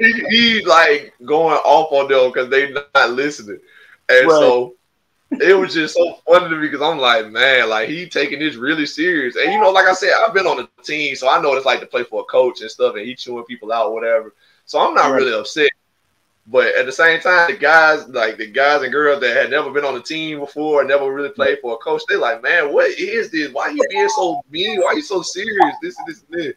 [0.00, 3.60] He, he, like going off on them because they not listening,
[4.08, 4.38] and right.
[4.38, 4.74] so
[5.40, 8.56] it was just so funny to me because I'm like, man, like he taking this
[8.56, 9.36] really serious.
[9.36, 11.58] And you know, like I said, I've been on the team, so I know what
[11.58, 14.34] it's like to play for a coach and stuff, and he chewing people out, whatever.
[14.66, 15.16] So I'm not right.
[15.16, 15.70] really upset.
[16.46, 19.70] But at the same time, the guys, like the guys and girls that had never
[19.70, 22.72] been on the team before, and never really played for a coach, they like, man,
[22.72, 23.52] what is this?
[23.52, 24.80] Why are you being so mean?
[24.80, 25.76] Why are you so serious?
[25.80, 26.54] This and this and this.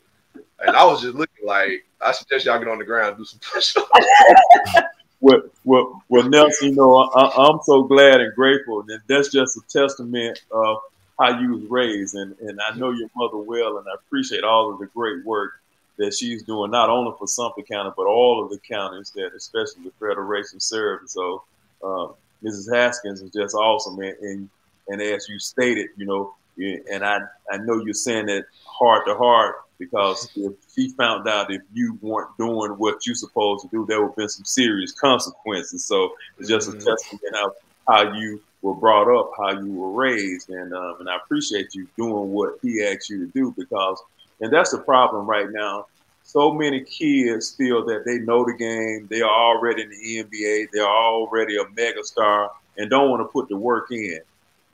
[0.59, 3.25] And I was just looking like, I suggest y'all get on the ground and do
[3.25, 3.89] some push-ups.
[5.19, 9.57] well, well, well, Nelson, you know, I, am so glad and grateful and that's just
[9.57, 10.77] a testament of
[11.19, 14.71] how you was raised, and and I know your mother well, and I appreciate all
[14.71, 15.61] of the great work
[15.97, 19.83] that she's doing not only for Sumter County but all of the counties that, especially
[19.83, 21.13] the Federation serves.
[21.13, 21.43] So,
[21.81, 22.07] uh,
[22.43, 22.73] Mrs.
[22.73, 24.49] Haskins is just awesome, and, and
[24.87, 27.19] and as you stated, you know, and I
[27.51, 31.97] I know you're saying that heart to heart because if she found out if you
[32.01, 35.85] weren't doing what you're supposed to do, there would have been some serious consequences.
[35.85, 36.79] So it's just mm-hmm.
[36.79, 37.51] a testament of
[37.87, 41.87] how you were brought up, how you were raised, and um, and I appreciate you
[41.97, 44.01] doing what he asked you to do because
[44.41, 45.87] and that's the problem right now.
[46.23, 50.69] So many kids feel that they know the game, they are already in the NBA,
[50.73, 54.19] they're already a megastar, and don't want to put the work in.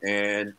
[0.01, 0.53] And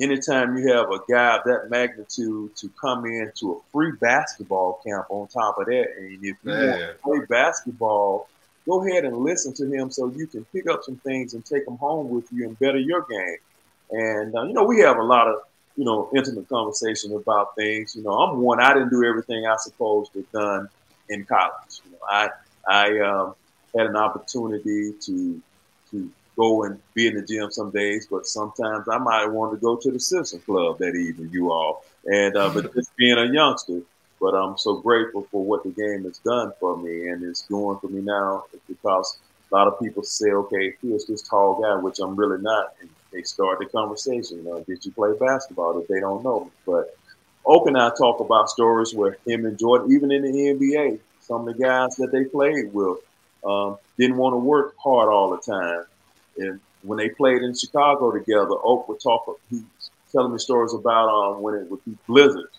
[0.00, 5.06] anytime you have a guy of that magnitude to come into a free basketball camp
[5.08, 6.68] on top of that, and if you Man.
[6.68, 8.28] want to play basketball,
[8.66, 11.64] go ahead and listen to him so you can pick up some things and take
[11.64, 13.36] them home with you and better your game.
[13.90, 15.40] And uh, you know, we have a lot of
[15.78, 17.94] you know, intimate conversation about things.
[17.94, 18.60] You know, I'm one.
[18.60, 20.68] I didn't do everything I supposed to have done
[21.08, 21.80] in college.
[21.84, 22.30] You know, I
[22.68, 23.34] I um,
[23.76, 25.40] had an opportunity to
[25.92, 29.58] to go and be in the gym some days, but sometimes I might want to
[29.58, 31.30] go to the Citizen Club that evening.
[31.32, 33.80] You all, and uh, but just being a youngster.
[34.20, 37.78] But I'm so grateful for what the game has done for me, and it's doing
[37.80, 39.18] for me now because
[39.52, 42.74] a lot of people say, "Okay, here's this tall guy," which I'm really not.
[42.80, 44.46] And they start the conversation.
[44.50, 45.80] Uh, did you play basketball?
[45.80, 46.96] If they don't know, but
[47.46, 51.48] Oak and I talk about stories where him and Jordan, even in the NBA, some
[51.48, 52.98] of the guys that they played with
[53.44, 55.84] um, didn't want to work hard all the time.
[56.38, 59.38] And when they played in Chicago together, Oak would talk.
[59.50, 59.62] He's
[60.12, 62.56] telling me stories about um, when it would be blizzards.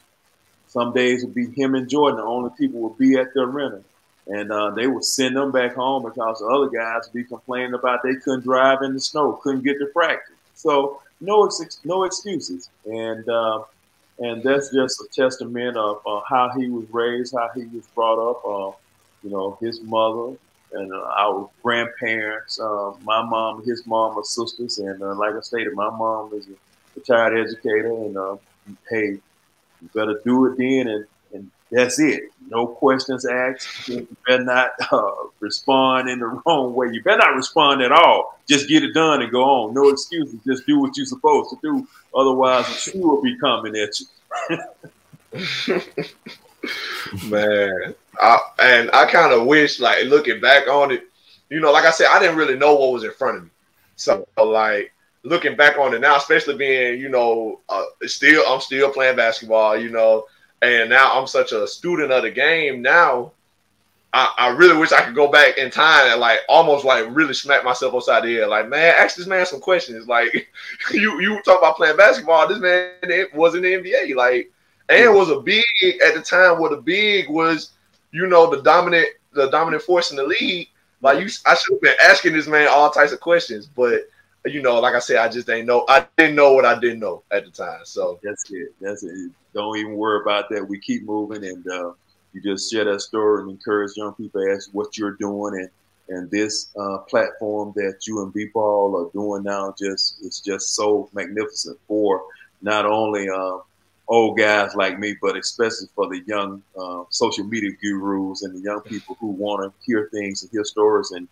[0.68, 2.18] Some days would be him and Jordan.
[2.18, 3.84] The only people would be at the rental,
[4.28, 7.74] and uh, they would send them back home because the other guys would be complaining
[7.74, 10.36] about they couldn't drive in the snow, couldn't get to practice.
[10.54, 13.64] So no ex- no excuses, and uh,
[14.20, 18.20] and that's just a testament of uh, how he was raised, how he was brought
[18.30, 18.46] up.
[18.46, 18.78] Uh,
[19.24, 20.38] you know, his mother
[20.74, 25.42] and uh, our grandparents, uh, my mom, his mom, my sisters, and uh, like I
[25.42, 26.54] stated, my mom is a
[26.96, 28.40] retired educator, and
[28.90, 29.20] hey,
[29.82, 32.24] you better do it then, and and that's it.
[32.48, 33.88] No questions asked.
[33.88, 36.88] You better not uh, respond in the wrong way.
[36.92, 38.40] You better not respond at all.
[38.48, 39.74] Just get it done and go on.
[39.74, 40.40] No excuses.
[40.46, 41.88] Just do what you're supposed to do.
[42.16, 44.08] Otherwise, the shoe will be coming at you.
[47.30, 51.04] Man, I, and I kind of wish, like looking back on it,
[51.50, 53.50] you know, like I said, I didn't really know what was in front of me.
[53.96, 54.94] So, like
[55.24, 59.78] looking back on it now, especially being, you know, uh, still I'm still playing basketball.
[59.78, 60.26] You know,
[60.62, 62.82] and now I'm such a student of the game.
[62.82, 63.32] Now,
[64.14, 67.34] I, I really wish I could go back in time and like almost like really
[67.34, 68.48] smack myself upside the head.
[68.48, 70.08] Like, man, ask this man some questions.
[70.08, 70.50] Like,
[70.92, 72.48] you you talk about playing basketball.
[72.48, 74.16] This man it was in the NBA.
[74.16, 74.52] Like,
[74.90, 75.64] and was a big
[76.06, 76.60] at the time.
[76.60, 77.72] Where the big was,
[78.12, 80.70] you know, the dominant the dominant force in the league.
[81.02, 84.02] Like, you, I should have been asking this man all types of questions, but
[84.46, 85.86] you know, like I said, I just didn't know.
[85.88, 87.82] I didn't know what I didn't know at the time.
[87.84, 88.74] So that's it.
[88.82, 90.68] That's it don't even worry about that.
[90.68, 91.92] We keep moving, and uh,
[92.34, 95.70] you just share that story and encourage young people Ask what you're doing and
[96.12, 101.08] and this uh, platform that you and B-Ball are doing now just it's just so
[101.14, 102.24] magnificent for
[102.64, 103.60] not only uh,
[104.10, 108.60] old guys like me, but especially for the young uh, social media gurus and the
[108.60, 111.28] young people who want to hear things and hear stories and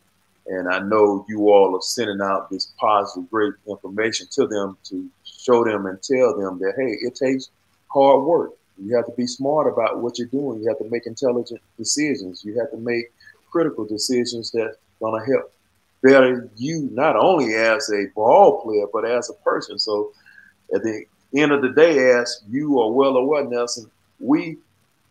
[0.50, 4.96] And I know you all are sending out this positive, great information to them to
[5.26, 7.50] show them and tell them that, hey, it takes
[7.88, 8.52] hard work.
[8.78, 10.62] You have to be smart about what you're doing.
[10.62, 12.46] You have to make intelligent decisions.
[12.46, 13.12] You have to make
[13.52, 15.52] critical decisions that's going to help
[16.02, 19.78] better you, not only as a ball player, but as a person.
[19.80, 20.14] So
[20.74, 24.58] at the end of the day, as you are well aware, Nelson, we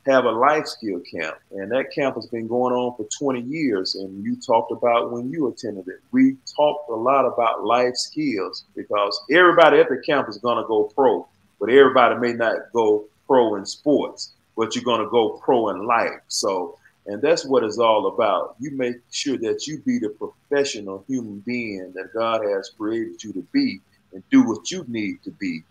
[0.07, 3.97] have a life skill camp, and that camp has been going on for 20 years.
[3.97, 6.01] And you talked about when you attended it.
[6.12, 10.69] We talked a lot about life skills because everybody at the camp is going to
[10.69, 11.27] go pro,
[11.59, 15.85] but everybody may not go pro in sports, but you're going to go pro in
[15.85, 16.21] life.
[16.29, 18.57] So, and that's what it's all about.
[18.61, 23.33] You make sure that you be the professional human being that God has created you
[23.33, 23.81] to be
[24.12, 25.62] and do what you need to be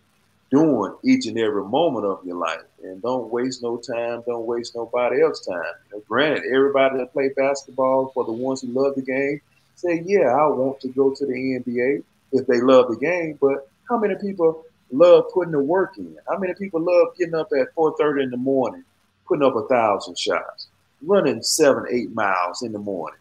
[0.50, 2.62] doing each and every moment of your life.
[2.82, 4.22] And don't waste no time.
[4.26, 5.74] Don't waste nobody else's time.
[5.92, 9.40] Now, granted, everybody that play basketball, for the ones who love the game,
[9.74, 13.38] say, yeah, I want to go to the NBA if they love the game.
[13.40, 16.16] But how many people love putting the work in?
[16.28, 18.84] How many people love getting up at 4.30 in the morning,
[19.26, 20.68] putting up a thousand shots,
[21.02, 23.18] running seven, eight miles in the morning,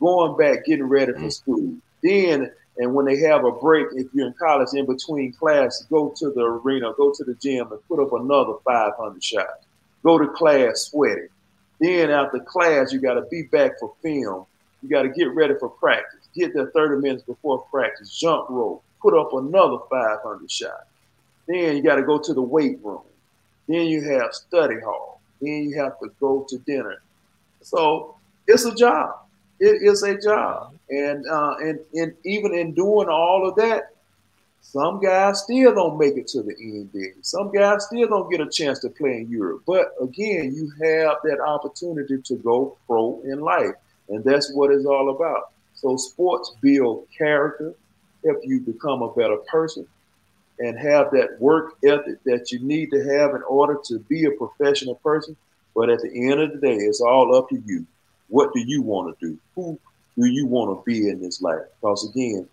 [0.00, 1.32] going back, getting ready for mm.
[1.32, 5.84] school, then and when they have a break, if you're in college in between class,
[5.90, 9.66] go to the arena, go to the gym and put up another 500 shots.
[10.02, 11.28] Go to class sweating.
[11.80, 14.46] Then after class, you got to be back for film.
[14.82, 16.20] You got to get ready for practice.
[16.34, 18.18] Get there 30 minutes before practice.
[18.18, 18.82] Jump rope.
[19.00, 20.72] Put up another 500 shots.
[21.46, 23.02] Then you got to go to the weight room.
[23.68, 25.20] Then you have study hall.
[25.40, 27.02] Then you have to go to dinner.
[27.60, 28.16] So
[28.46, 29.16] it's a job.
[29.62, 30.74] It is a job.
[30.90, 33.94] And uh, and and even in doing all of that,
[34.60, 37.24] some guys still don't make it to the NBA.
[37.24, 39.62] Some guys still don't get a chance to play in Europe.
[39.64, 43.76] But again, you have that opportunity to go pro in life,
[44.08, 45.52] and that's what it's all about.
[45.74, 47.72] So sports build character,
[48.24, 49.86] help you become a better person,
[50.58, 54.32] and have that work ethic that you need to have in order to be a
[54.32, 55.36] professional person.
[55.72, 57.86] But at the end of the day, it's all up to you.
[58.32, 59.38] What do you want to do?
[59.56, 59.78] Who
[60.16, 61.60] do you want to be in this life?
[61.78, 62.48] Because again,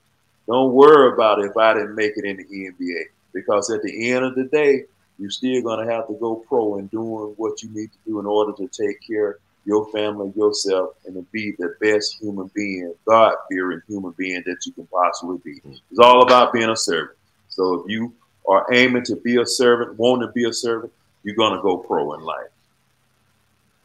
[0.46, 3.04] don't worry about if I didn't make it in the NBA.
[3.34, 4.84] Because at the end of the day,
[5.18, 8.20] you're still going to have to go pro in doing what you need to do
[8.20, 12.52] in order to take care of your family, yourself, and to be the best human
[12.54, 15.62] being, God fearing human being that you can possibly be.
[15.92, 17.18] It's all about being a servant.
[17.48, 18.14] So if you
[18.50, 20.92] are aiming to be a servant, want to be a servant,
[21.24, 22.52] you're going to go pro in life.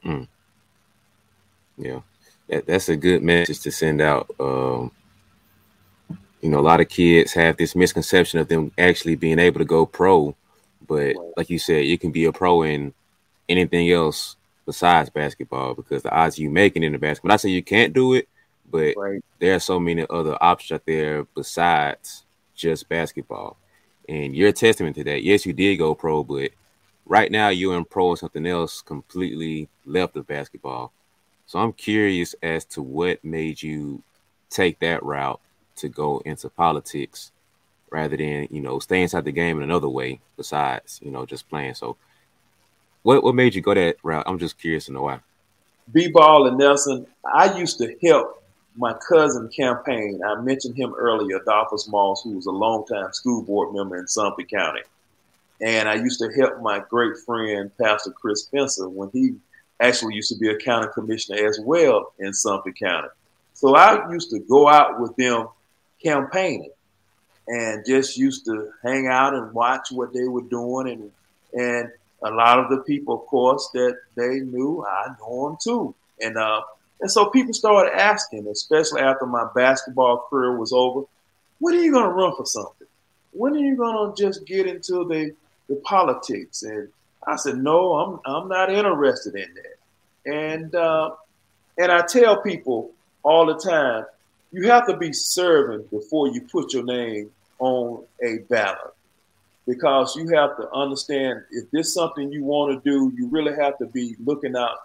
[0.05, 0.29] Mm.
[1.77, 2.01] Yeah
[2.49, 4.31] that, that's a good message to send out.
[4.39, 4.91] Um,
[6.41, 9.65] you know, a lot of kids have this misconception of them actually being able to
[9.65, 10.37] go pro,
[10.87, 12.93] but like you said, you can be a pro in
[13.49, 17.33] anything else besides basketball because the odds you making in the basketball.
[17.33, 18.29] I say you can't do it,
[18.71, 19.25] but right.
[19.39, 23.57] there are so many other options out there besides just basketball.
[24.07, 25.23] And you're a testament to that.
[25.23, 26.51] Yes, you did go pro, but
[27.07, 30.93] right now you're in pro or something else completely left of basketball.
[31.47, 34.03] So I'm curious as to what made you
[34.51, 35.41] take that route
[35.77, 37.33] to go into politics
[37.91, 41.49] rather than, you know, stay inside the game in another way besides, you know, just
[41.49, 41.75] playing.
[41.75, 41.97] So
[43.03, 44.25] what what made you go that route?
[44.27, 45.21] I'm just curious to know why.
[45.93, 48.43] B ball and Nelson, I used to help
[48.77, 50.21] my cousin campaign.
[50.27, 54.45] I mentioned him earlier, Adolphus Moss, who was a longtime school board member in Sumter
[54.45, 54.81] County.
[55.61, 59.35] And I used to help my great friend, Pastor Chris Spencer, when he
[59.81, 63.09] actually used to be a county commissioner as well in Sumter County.
[63.55, 65.49] So I used to go out with them
[66.03, 66.71] campaigning
[67.47, 70.89] and just used to hang out and watch what they were doing.
[70.89, 71.11] And
[71.53, 71.91] and
[72.23, 75.95] a lot of the people of course that they knew I know them too.
[76.21, 76.63] And uh
[77.01, 81.03] and so people started asking especially after my basketball career was over
[81.59, 82.87] when are you going to run for something?
[83.33, 85.35] When are you going to just get into the
[85.69, 86.89] the politics and
[87.27, 89.77] I said, no, I'm I'm not interested in that.
[90.33, 91.11] And uh,
[91.79, 94.05] and I tell people all the time,
[94.53, 98.95] you have to be serving before you put your name on a ballot,
[99.67, 103.55] because you have to understand if this is something you want to do, you really
[103.55, 104.79] have to be looking out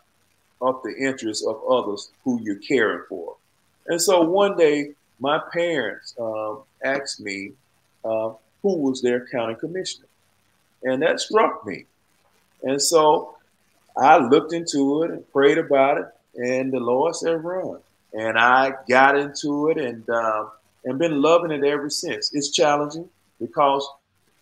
[0.62, 3.36] of the interests of others who you're caring for.
[3.88, 7.54] And so one day, my parents um, asked me
[8.06, 8.32] uh,
[8.62, 10.08] who was their county commissioner,
[10.84, 11.86] and that struck me.
[12.64, 13.36] And so
[13.98, 17.80] I looked into it and prayed about it, and the Lord said, "Run."
[18.14, 20.46] And I got into it and uh,
[20.86, 22.34] and been loving it ever since.
[22.34, 23.88] It's challenging because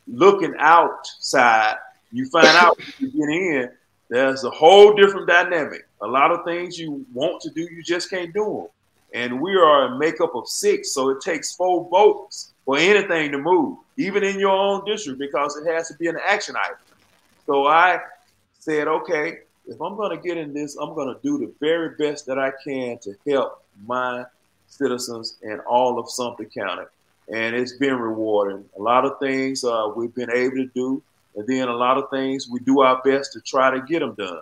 [0.07, 1.75] looking outside,
[2.11, 3.69] you find out when you get in,
[4.09, 5.87] there's a whole different dynamic.
[6.01, 8.67] A lot of things you want to do, you just can't do them.
[9.13, 13.37] and we are a makeup of six, so it takes four votes for anything to
[13.37, 16.77] move, even in your own district, because it has to be an action item.
[17.47, 17.99] So I
[18.59, 21.95] said, okay, if I'm going to get in this, I'm going to do the very
[21.95, 24.25] best that I can to help my
[24.67, 26.83] citizens and all of Sumter County.
[27.33, 28.65] And it's been rewarding.
[28.77, 31.01] A lot of things uh, we've been able to do,
[31.35, 34.13] and then a lot of things we do our best to try to get them
[34.15, 34.41] done.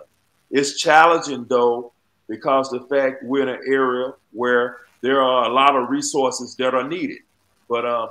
[0.50, 1.92] It's challenging though,
[2.28, 6.74] because the fact we're in an area where there are a lot of resources that
[6.74, 7.18] are needed.
[7.68, 8.08] But uh,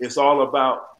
[0.00, 0.93] it's all about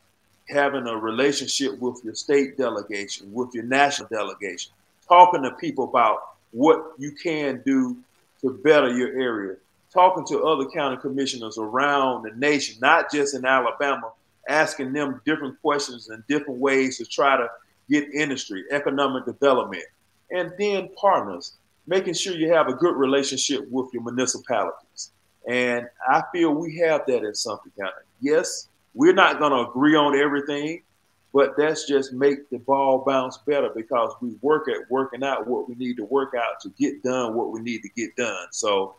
[0.49, 4.73] having a relationship with your state delegation, with your national delegation,
[5.09, 6.19] talking to people about
[6.51, 7.97] what you can do
[8.41, 9.57] to better your area,
[9.93, 14.13] talking to other county commissioners around the nation, not just in Alabama,
[14.49, 17.49] asking them different questions and different ways to try to
[17.89, 19.85] get industry, economic development,
[20.31, 21.55] and then partners,
[21.87, 25.11] making sure you have a good relationship with your municipalities.
[25.49, 27.93] And I feel we have that in Sumter County.
[28.21, 30.83] Yes, we're not going to agree on everything,
[31.33, 35.69] but that's just make the ball bounce better because we work at working out what
[35.69, 38.47] we need to work out to get done what we need to get done.
[38.53, 38.95] So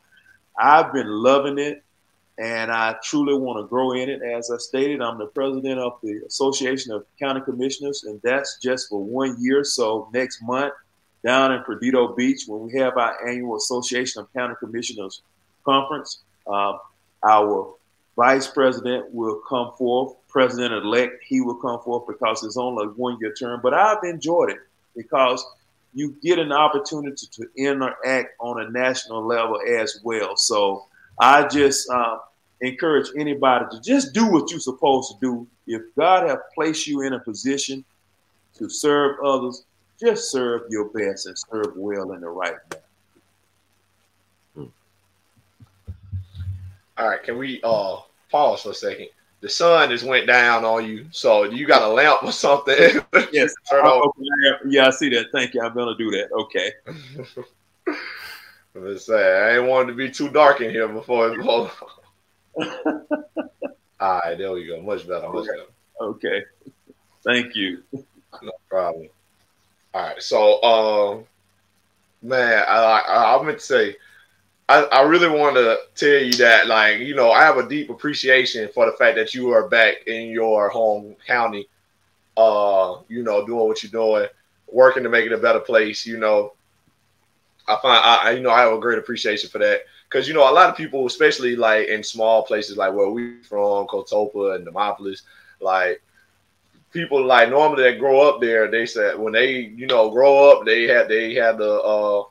[0.58, 1.84] I've been loving it
[2.38, 4.22] and I truly want to grow in it.
[4.22, 8.90] As I stated, I'm the president of the Association of County Commissioners, and that's just
[8.90, 9.64] for one year.
[9.64, 10.74] So next month,
[11.24, 15.22] down in Perdido Beach, when we have our annual Association of County Commissioners
[15.64, 16.74] conference, uh,
[17.24, 17.74] our
[18.16, 22.90] vice president will come forth, president elect, he will come forth because it's only a
[22.90, 23.60] one year term.
[23.62, 24.60] But I've enjoyed it
[24.96, 25.46] because
[25.94, 30.36] you get an opportunity to interact on a national level as well.
[30.36, 30.86] So
[31.20, 32.18] I just uh,
[32.62, 35.48] encourage anybody to just do what you're supposed to do.
[35.68, 37.84] If God have placed you in a position
[38.58, 39.64] to serve others,
[40.00, 42.85] just serve your best and serve well in the right manner.
[46.98, 47.98] All right, can we uh
[48.32, 49.08] pause for a second?
[49.42, 52.76] The sun just went down on you, so you got a lamp or something?
[53.32, 53.54] yes.
[53.70, 53.86] Turn.
[54.68, 55.28] Yeah, I see that.
[55.32, 55.62] Thank you.
[55.62, 56.32] I'm gonna do that.
[56.32, 56.72] Okay.
[58.74, 61.34] Let's say I ain't wanted to be too dark in here before.
[61.34, 61.74] It's all
[64.00, 64.82] right, there we go.
[64.82, 65.30] Much better.
[65.30, 65.66] Much better.
[66.02, 66.44] Okay.
[67.24, 67.84] Thank you.
[67.94, 69.10] No problem.
[69.94, 71.26] All right, so um,
[72.22, 73.96] man, I I, I meant to say
[74.68, 77.90] I, I really want to tell you that, like, you know, I have a deep
[77.90, 81.68] appreciation for the fact that you are back in your home county,
[82.36, 84.28] uh, you know, doing what you're doing,
[84.68, 86.06] working to make it a better place.
[86.06, 86.54] You know,
[87.68, 90.50] I find, I, you know, I have a great appreciation for that because, you know,
[90.50, 94.66] a lot of people, especially like in small places like where we from, Coatopa and
[94.66, 95.22] Demopolis,
[95.62, 96.02] like,
[96.92, 100.66] people like normally that grow up there, they said when they, you know, grow up,
[100.66, 102.24] they had, they had the, uh,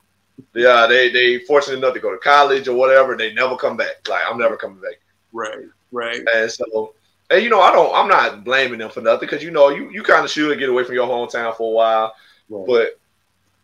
[0.55, 3.17] yeah, they they fortunate enough to go to college or whatever.
[3.17, 4.07] They never come back.
[4.09, 5.01] Like I'm never coming back.
[5.33, 6.21] Right, right.
[6.35, 6.95] And so,
[7.31, 7.95] and you know, I don't.
[7.95, 10.69] I'm not blaming them for nothing because you know, you you kind of should get
[10.69, 12.15] away from your hometown for a while.
[12.49, 12.67] Right.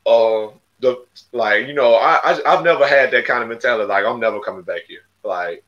[0.05, 3.89] But uh, the like, you know, I, I I've never had that kind of mentality.
[3.89, 5.03] Like I'm never coming back here.
[5.23, 5.65] Like.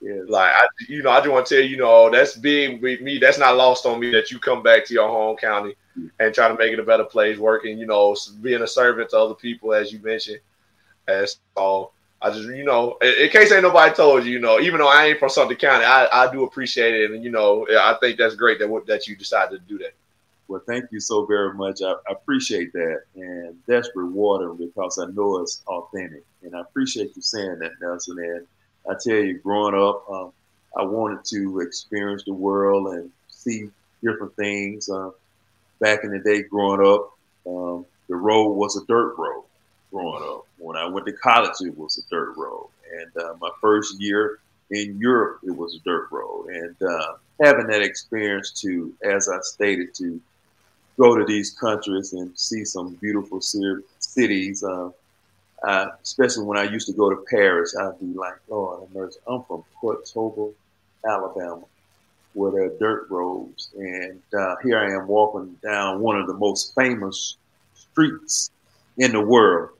[0.00, 0.20] Yeah.
[0.28, 3.00] Like I, you know, I just want to tell you, you know, that's big with
[3.00, 3.16] me.
[3.16, 5.76] That's not lost on me that you come back to your home county
[6.18, 9.18] and try to make it a better place, working, you know, being a servant to
[9.18, 10.40] other people, as you mentioned.
[11.06, 11.90] And so
[12.20, 14.88] I just, you know, in, in case ain't nobody told you, you know, even though
[14.88, 17.10] I ain't from Sumter County, I, I do appreciate it.
[17.10, 19.94] And, you know, I think that's great that, that you decided to do that.
[20.48, 21.80] Well, thank you so very much.
[21.82, 23.02] I, I appreciate that.
[23.14, 26.24] And that's rewarding because I know it's authentic.
[26.42, 28.18] And I appreciate you saying that, Nelson.
[28.18, 28.46] And
[28.90, 30.32] I tell you, growing up, um,
[30.76, 33.70] I wanted to experience the world and see
[34.02, 34.90] different things.
[34.90, 35.10] Uh,
[35.84, 37.10] back in the day growing up,
[37.46, 39.44] um, the road was a dirt road
[39.90, 40.46] growing up.
[40.56, 42.70] When I went to college, it was a dirt road.
[42.98, 44.38] And uh, my first year
[44.70, 46.46] in Europe, it was a dirt road.
[46.46, 50.18] And uh, having that experience to, as I stated, to
[50.98, 54.90] go to these countries and see some beautiful cities, uh,
[56.02, 58.88] especially when I used to go to Paris, I'd be like, Lord
[59.28, 60.54] I'm from Coatopa,
[61.06, 61.64] Alabama
[62.34, 63.70] where there are dirt roads.
[63.76, 67.36] And uh, here I am walking down one of the most famous
[67.74, 68.50] streets
[68.98, 69.70] in the world,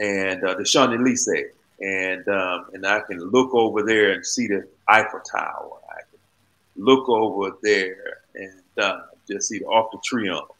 [0.00, 1.52] and uh, the Champs Elysees.
[1.80, 5.78] And um, and I can look over there and see the Eiffel Tower.
[5.88, 10.52] I can look over there and uh, just see the Arc de Triomphe,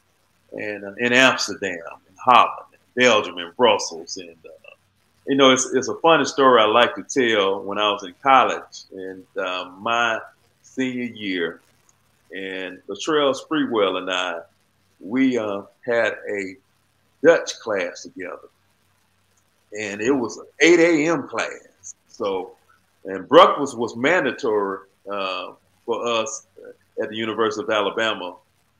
[0.53, 1.78] and uh, in Amsterdam,
[2.09, 4.74] in Holland, in Belgium, in Brussels, and uh,
[5.26, 7.62] you know it's it's a funny story I like to tell.
[7.62, 10.20] When I was in college, and um, my
[10.74, 11.60] senior year,
[12.34, 14.40] and Latrell Sprewell and I,
[15.00, 16.56] we uh, had a
[17.22, 18.48] Dutch class together,
[19.78, 21.28] and it was an 8 a.m.
[21.28, 21.94] class.
[22.08, 22.52] So
[23.04, 25.52] and breakfast was mandatory uh,
[25.86, 26.46] for us
[27.02, 28.36] at the University of Alabama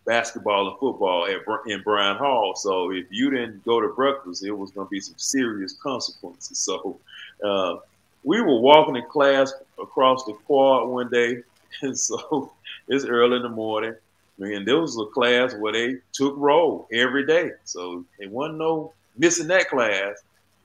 [0.07, 2.55] basketball and football at in Bryan Hall.
[2.57, 6.59] So if you didn't go to breakfast, it was going to be some serious consequences.
[6.59, 6.99] So
[7.45, 7.77] uh,
[8.25, 11.43] we were walking in class across the quad one day,
[11.83, 12.53] and so
[12.89, 13.95] it's early in the morning.
[14.39, 18.95] And there was a class where they took roll every day, so it wasn't no
[19.19, 20.17] missing that class.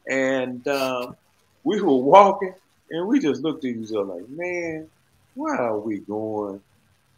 [0.09, 1.17] And um,
[1.65, 2.53] we were walking,
[2.89, 4.87] and we just looked at each other like, "Man,
[5.33, 6.61] why are we going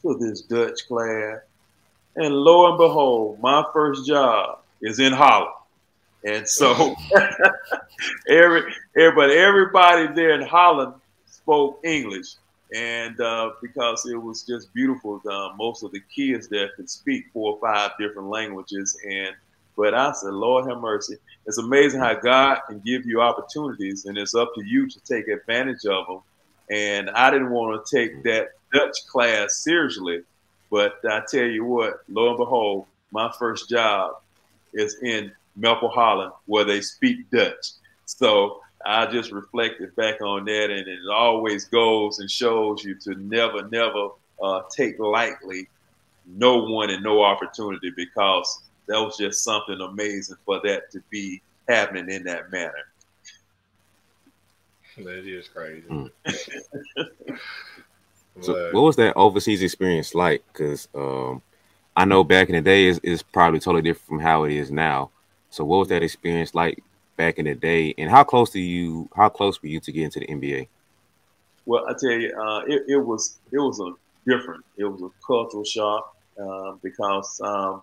[0.01, 1.41] to this Dutch class?"
[2.15, 5.53] And lo and behold, my first job is in Holland.
[6.23, 6.95] And so
[8.29, 10.93] every everybody there in Holland
[11.27, 12.35] spoke English.
[12.73, 17.25] And uh, because it was just beautiful, uh, most of the kids there could speak
[17.31, 18.97] four or five different languages.
[19.09, 19.35] And
[19.77, 21.17] but I said, Lord have mercy.
[21.45, 25.27] It's amazing how God can give you opportunities, and it's up to you to take
[25.27, 26.19] advantage of them.
[26.69, 30.23] And I didn't want to take that Dutch class seriously,
[30.71, 34.15] but I tell you what, lo and behold, my first job
[34.73, 37.71] is in Meppel, Holland, where they speak Dutch.
[38.05, 43.15] So I just reflected back on that, and it always goes and shows you to
[43.15, 44.09] never, never
[44.41, 45.67] uh, take lightly
[46.25, 51.41] no one and no opportunity because that was just something amazing for that to be
[51.67, 52.73] happening in that manner.
[54.97, 55.87] That is crazy.
[55.89, 56.11] Mm.
[58.41, 60.43] So, what was that overseas experience like?
[60.51, 61.41] Because um,
[61.95, 64.69] I know back in the day is is probably totally different from how it is
[64.69, 65.09] now.
[65.49, 66.83] So, what was that experience like
[67.17, 69.09] back in the day, and how close to you?
[69.15, 70.67] How close were you to get into the NBA?
[71.65, 73.91] Well, I tell you, uh, it, it, was it was a
[74.25, 74.63] different.
[74.77, 77.81] It was a cultural shock uh, because um,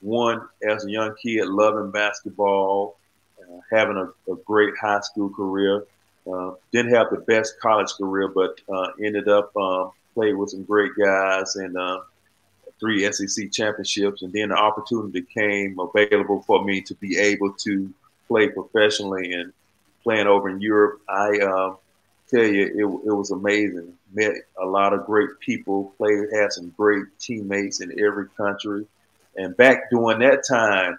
[0.00, 2.98] one, as a young kid, loving basketball,
[3.40, 5.84] uh, having a, a, great high school career,
[6.30, 10.64] uh, didn't have the best college career, but uh, ended up um, played with some
[10.64, 12.00] great guys and uh,
[12.78, 14.22] three SEC championships.
[14.22, 17.92] And then the opportunity came available for me to be able to
[18.32, 19.52] play professionally and
[20.02, 21.02] playing over in Europe.
[21.06, 21.74] I uh,
[22.28, 23.92] tell you, it, it was amazing.
[24.14, 28.86] Met a lot of great people, played, had some great teammates in every country.
[29.36, 30.98] And back during that time,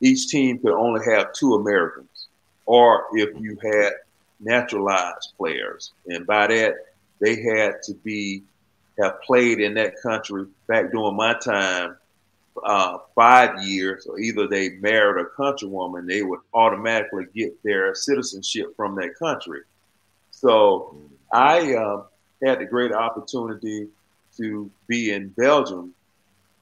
[0.00, 2.28] each team could only have two Americans.
[2.66, 3.94] Or if you had
[4.38, 6.74] naturalized players, and by that
[7.20, 8.44] they had to be
[9.00, 11.96] have played in that country back during my time
[12.64, 18.74] uh, five years, or either they married a countrywoman, they would automatically get their citizenship
[18.76, 19.60] from that country.
[20.30, 20.96] So
[21.32, 22.02] I uh,
[22.42, 23.88] had the great opportunity
[24.36, 25.94] to be in Belgium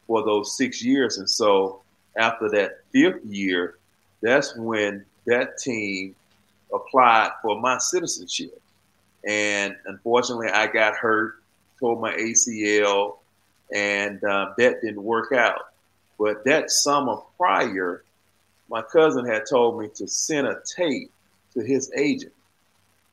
[0.07, 1.83] for those six years, and so
[2.17, 3.79] after that fifth year,
[4.21, 6.15] that's when that team
[6.73, 8.61] applied for my citizenship.
[9.27, 11.37] And unfortunately, I got hurt,
[11.79, 13.19] tore my ACL,
[13.75, 15.68] and uh, that didn't work out.
[16.19, 18.03] But that summer prior,
[18.69, 21.11] my cousin had told me to send a tape
[21.55, 22.33] to his agent.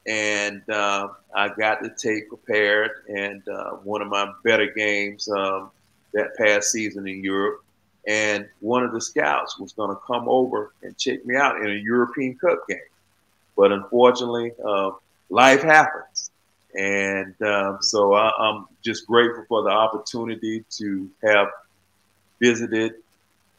[0.07, 2.91] And uh, I got the tape prepared.
[3.07, 5.71] And uh, one of my better games um,
[6.13, 7.63] that past season in Europe.
[8.07, 11.69] And one of the scouts was going to come over and check me out in
[11.71, 12.77] a European Cup game.
[13.57, 14.91] But unfortunately, uh,
[15.29, 16.29] life happens.
[16.75, 21.47] And um, so I, am just grateful for the opportunity to have
[22.39, 22.93] visited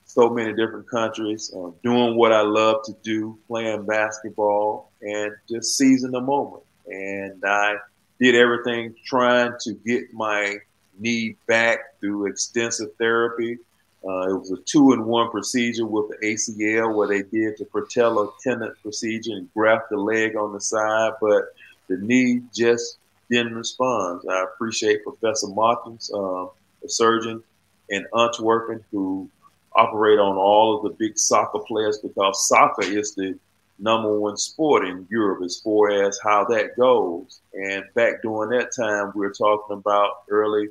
[0.04, 5.76] so many different countries, uh, doing what I love to do, playing basketball, and just
[5.76, 6.62] seizing the moment.
[6.86, 7.76] And I
[8.20, 10.58] did everything trying to get my
[10.98, 13.58] knee back through extensive therapy,
[14.06, 17.64] uh, it was a two in one procedure with the ACL where they did the
[17.64, 21.46] patella tendon procedure and graft the leg on the side, but
[21.88, 22.98] the knee just
[23.30, 24.22] didn't respond.
[24.30, 27.42] I appreciate Professor Martens, uh, a surgeon
[27.90, 29.28] in Antwerpen, who
[29.74, 33.38] operate on all of the big soccer players because soccer is the
[33.78, 37.40] number one sport in Europe as far as how that goes.
[37.52, 40.68] And back during that time, we are talking about early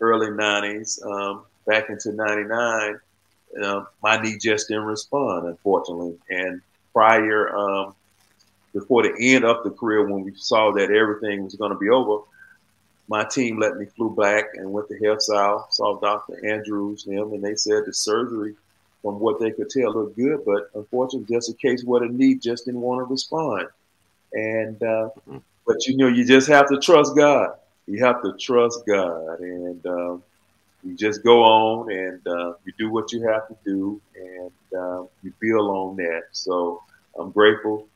[0.00, 1.04] early 90s.
[1.06, 2.98] Um, back into 99,
[3.62, 6.18] uh, my knee just didn't respond, unfortunately.
[6.28, 6.60] And
[6.92, 7.94] prior, um,
[8.72, 11.88] before the end of the career, when we saw that everything was going to be
[11.88, 12.24] over,
[13.08, 16.46] my team let me flew back and went to Health South, saw Dr.
[16.46, 18.54] Andrews, them, and they said the surgery,
[19.02, 22.36] from what they could tell, looked good, but unfortunately, just a case where the knee
[22.36, 23.66] just didn't want to respond.
[24.32, 25.38] And uh, mm-hmm.
[25.66, 27.54] but you know, you just have to trust God.
[27.86, 30.22] You have to trust God, and um,
[30.84, 35.04] you just go on and uh, you do what you have to do and uh,
[35.22, 36.22] you build on that.
[36.32, 36.82] So
[37.18, 37.88] I'm grateful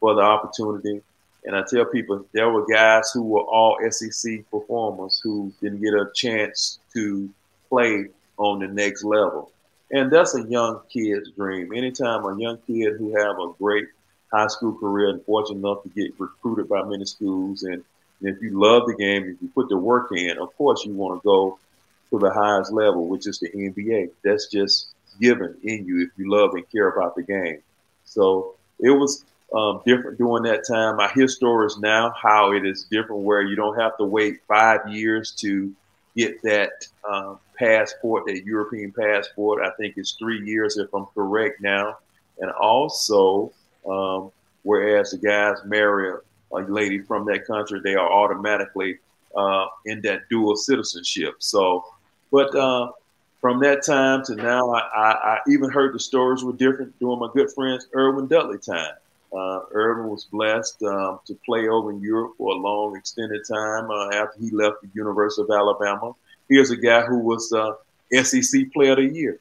[0.00, 1.02] for the opportunity.
[1.44, 5.94] And I tell people there were guys who were all SEC performers who didn't get
[5.94, 7.28] a chance to
[7.68, 8.06] play
[8.38, 9.50] on the next level.
[9.90, 11.72] And that's a young kid's dream.
[11.74, 13.86] Anytime a young kid who have a great
[14.32, 17.84] high school career and fortunate enough to get recruited by many schools, and,
[18.20, 20.94] and if you love the game, if you put the work in, of course you
[20.94, 21.58] want to go
[22.10, 24.10] to the highest level, which is the NBA.
[24.24, 27.58] That's just given in you if you love and care about the game.
[28.04, 29.24] So it was
[29.54, 31.00] um, different during that time.
[31.00, 34.88] I hear stories now how it is different where you don't have to wait five
[34.88, 35.72] years to
[36.16, 36.72] get that
[37.08, 39.62] um, passport, that European passport.
[39.62, 41.98] I think it's three years if I'm correct now.
[42.38, 43.52] And also,
[43.88, 44.30] um,
[44.62, 46.12] whereas the guys marry
[46.52, 48.98] a lady from that country, they are automatically
[49.36, 51.36] uh, in that dual citizenship.
[51.38, 51.84] So,
[52.30, 52.90] but uh,
[53.40, 57.18] from that time to now, I, I, I, even heard the stories were different during
[57.18, 58.94] my good friend's Erwin Dudley time.
[59.32, 63.90] Uh, Erwin was blessed um, to play over in Europe for a long, extended time
[63.90, 66.12] uh, after he left the University of Alabama.
[66.48, 67.72] Here's a guy who was uh,
[68.22, 69.40] SEC Player of the Year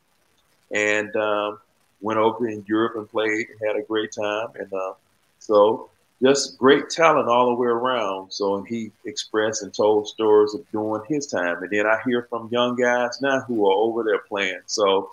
[0.74, 1.60] and um,
[2.00, 4.50] went over in Europe and played and had a great time.
[4.56, 4.94] And uh,
[5.40, 5.90] so
[6.22, 8.32] just great talent all the way around.
[8.32, 11.64] So he expressed and told stories of doing his time.
[11.64, 14.62] And then I hear from young guys now who are over there playing.
[14.68, 15.12] So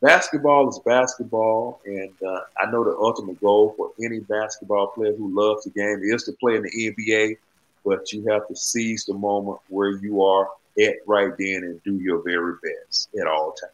[0.00, 5.34] basketball is basketball, and uh, I know the ultimate goal for any basketball player who
[5.34, 7.36] loves the game is to play in the NBA.
[7.84, 10.48] But you have to seize the moment where you are
[10.80, 13.72] at right then and do your very best at all times.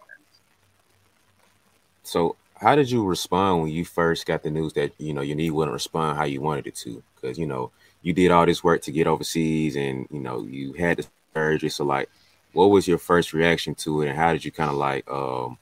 [2.02, 5.36] So, how did you respond when you first got the news that you know your
[5.36, 7.02] knee wouldn't respond how you wanted it to?
[7.14, 7.70] Because you know
[8.02, 11.70] you did all this work to get overseas, and you know you had the surgery.
[11.70, 12.08] So, like,
[12.52, 15.58] what was your first reaction to it, and how did you kind of like um,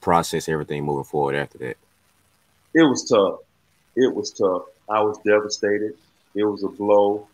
[0.00, 1.76] process everything moving forward after that?
[2.74, 3.40] It was tough.
[3.96, 4.62] It was tough.
[4.88, 5.94] I was devastated.
[6.34, 7.26] It was a blow.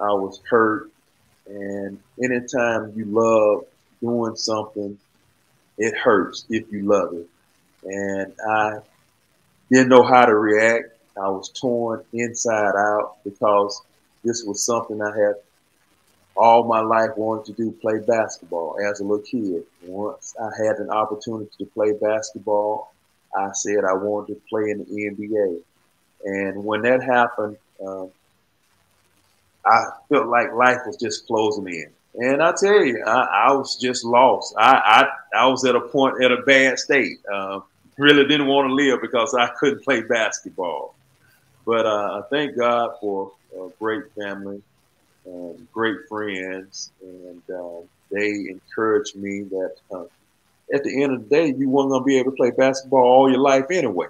[0.00, 0.90] I was hurt.
[1.46, 3.64] And anytime you love
[4.00, 4.98] doing something,
[5.78, 7.28] it hurts if you love it.
[7.84, 8.78] And I
[9.70, 10.96] didn't know how to react.
[11.16, 13.80] I was torn inside out because
[14.24, 15.34] this was something I had
[16.36, 19.64] all my life wanted to do play basketball as a little kid.
[19.82, 22.92] Once I had an opportunity to play basketball,
[23.36, 25.62] I said I wanted to play in the NBA.
[26.24, 28.10] And when that happened, um,
[29.64, 31.90] I felt like life was just closing in.
[32.18, 34.54] And I tell you, I, I was just lost.
[34.56, 37.18] I, I, I was at a point at a bad state.
[37.30, 37.60] Uh,
[37.98, 40.94] really didn't want to live because I couldn't play basketball.
[41.66, 44.62] But uh, I thank God for a great family,
[45.28, 50.04] um, great friends, and uh, they encouraged me that uh,
[50.72, 53.02] at the end of the day, you weren't going to be able to play basketball
[53.02, 54.08] all your life anyway.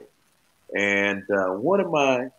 [0.74, 2.30] And uh, one of my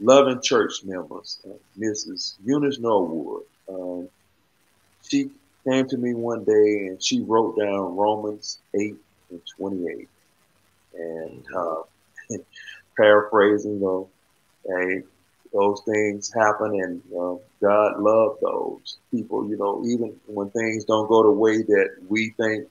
[0.00, 2.34] loving church members, uh, Mrs.
[2.44, 3.42] Eunice Norwood.
[3.68, 4.08] Um,
[5.08, 5.30] she
[5.64, 8.94] came to me one day and she wrote down Romans 8
[9.30, 10.08] and 28.
[10.94, 11.82] And uh,
[12.96, 14.08] paraphrasing, know,
[14.66, 15.02] hey,
[15.52, 21.08] those things happen and uh, God loved those people, you know, even when things don't
[21.08, 22.68] go the way that we think,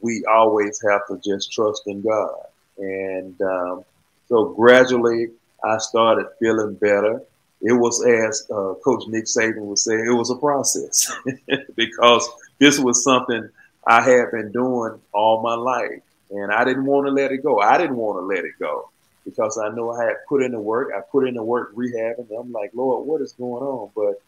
[0.00, 2.46] we always have to just trust in God.
[2.78, 3.84] And um,
[4.28, 5.28] so gradually,
[5.64, 7.22] I started feeling better.
[7.60, 11.12] It was as uh, Coach Nick Saban would say, it was a process
[11.76, 12.28] because
[12.58, 13.48] this was something
[13.86, 17.60] I had been doing all my life, and I didn't want to let it go.
[17.60, 18.91] I didn't want to let it go
[19.24, 20.90] because I know I had put in the work.
[20.96, 22.26] I put in the work rehabbing.
[22.38, 23.90] I'm like, Lord, what is going on?
[23.94, 24.20] But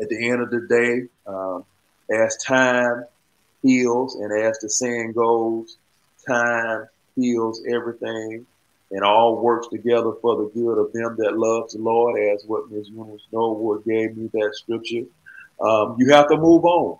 [0.00, 1.64] at the end of the day, um,
[2.10, 3.04] as time
[3.62, 5.76] heals, and as the saying goes,
[6.26, 6.86] time
[7.16, 8.46] heals everything
[8.90, 12.70] and all works together for the good of them that love the Lord, as what
[12.70, 12.88] Ms.
[12.90, 15.04] Eunice Norwood gave me that scripture.
[15.60, 16.98] Um, you have to move on,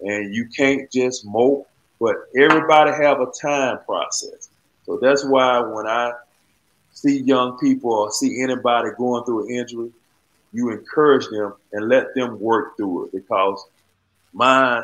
[0.00, 1.66] and you can't just mope.
[1.98, 4.50] But everybody have a time process,
[4.84, 6.12] so that's why when I
[6.92, 9.90] see young people or see anybody going through an injury,
[10.52, 13.64] you encourage them and let them work through it because
[14.32, 14.82] mine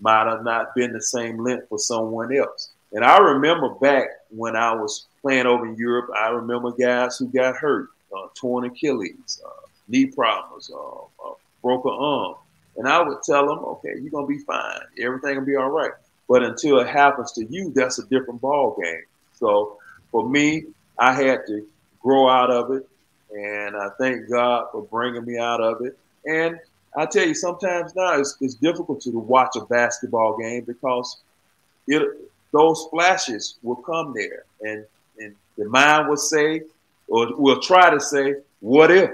[0.00, 2.72] might have not been the same length for someone else.
[2.92, 7.26] And I remember back when I was playing over in Europe, I remember guys who
[7.28, 12.36] got hurt, uh, torn Achilles, uh, knee problems, uh, uh broken arm.
[12.76, 14.80] And I would tell them, okay, you're going to be fine.
[15.00, 15.92] Everything will be all right.
[16.28, 19.02] But until it happens to you, that's a different ball game.
[19.44, 19.76] So
[20.10, 20.64] for me,
[20.98, 21.66] I had to
[22.00, 22.88] grow out of it.
[23.30, 25.98] And I thank God for bringing me out of it.
[26.24, 26.58] And
[26.96, 31.18] I tell you, sometimes now it's, it's difficult to watch a basketball game because
[31.86, 32.02] it,
[32.52, 34.44] those flashes will come there.
[34.62, 34.86] And,
[35.18, 36.62] and the mind will say,
[37.08, 39.10] or we'll try to say, what if?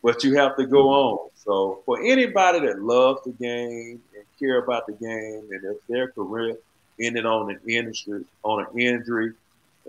[0.00, 1.30] But you have to go on.
[1.34, 6.08] So for anybody that loves the game and care about the game, and if their
[6.12, 6.56] career
[7.00, 9.32] ended on an industry on an injury,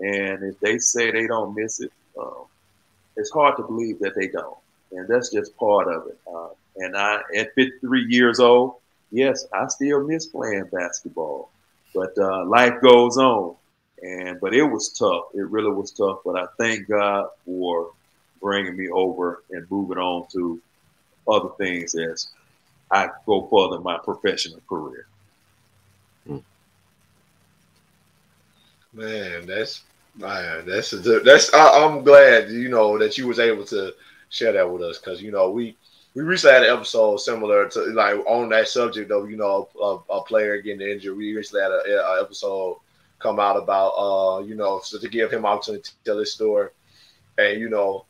[0.00, 2.44] and if they say they don't miss it, um,
[3.16, 4.58] it's hard to believe that they don't,
[4.92, 6.18] and that's just part of it.
[6.32, 8.74] Uh, and I, at 53 years old,
[9.10, 11.50] yes, I still miss playing basketball,
[11.94, 13.56] but uh, life goes on.
[14.00, 15.24] And but it was tough.
[15.34, 16.20] It really was tough.
[16.24, 17.90] But I thank God for
[18.40, 20.60] bringing me over and moving on to
[21.26, 22.28] other things as
[22.90, 25.06] I go further in my professional career.
[28.98, 29.84] Man, that's
[30.16, 31.54] man, that's that's.
[31.54, 33.94] I, am glad you know that you was able to
[34.28, 35.76] share that with us because you know we
[36.14, 40.14] we recently had an episode similar to like on that subject of you know a,
[40.14, 41.16] a player getting injured.
[41.16, 42.78] We recently had an episode
[43.20, 46.70] come out about uh you know so to give him opportunity to tell his story,
[47.38, 48.04] and you know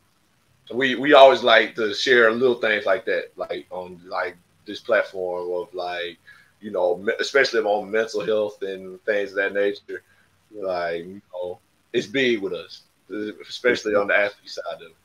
[0.72, 5.53] we we always like to share little things like that like on like this platform
[5.53, 6.16] of like
[6.62, 10.03] you know especially on mental health and things of that nature
[10.55, 11.59] like you know
[11.93, 12.83] it's big with us
[13.49, 14.97] especially on the athlete side of it.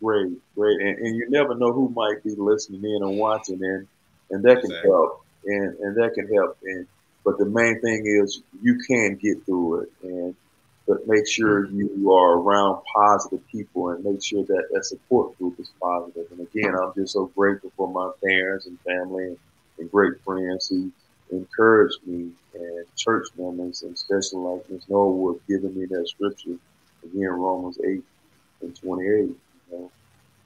[0.00, 0.80] Great great.
[0.80, 3.86] And, and you never know who might be listening in and watching and
[4.30, 4.90] and that can exactly.
[4.90, 5.24] help.
[5.44, 6.58] And and that can help.
[6.64, 6.86] And
[7.24, 9.92] but the main thing is you can get through it.
[10.02, 10.34] And
[10.86, 15.58] but make sure you are around positive people and make sure that that support group
[15.58, 16.26] is positive.
[16.30, 19.38] And again, I'm just so grateful for my parents and family and,
[19.78, 20.92] and great friends who
[21.32, 24.82] encouraged me and church members and especially like Ms.
[24.88, 26.56] Norwood giving me that scripture
[27.04, 28.02] again, Romans 8
[28.62, 29.06] and 28.
[29.08, 29.36] You
[29.72, 29.90] know,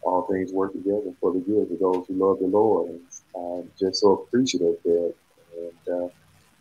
[0.03, 2.91] all things work together for the good of those who love the Lord.
[2.91, 3.01] And
[3.37, 5.15] I'm just so appreciative that.
[5.57, 6.09] And uh,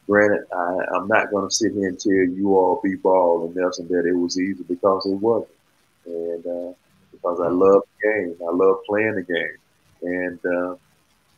[0.10, 3.88] Granted, I, am not going to sit here and tell you all B-Ball and Nelson
[3.90, 5.52] that it was easy because it wasn't,
[6.08, 6.74] and uh,
[7.12, 9.58] because I love the game, I love playing the game,
[10.02, 10.76] and uh,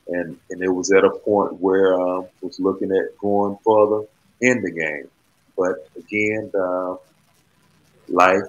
[0.08, 4.06] and and it was at a point where I uh, was looking at going further
[4.42, 5.10] in the game,
[5.58, 6.96] but again, uh,
[8.10, 8.44] life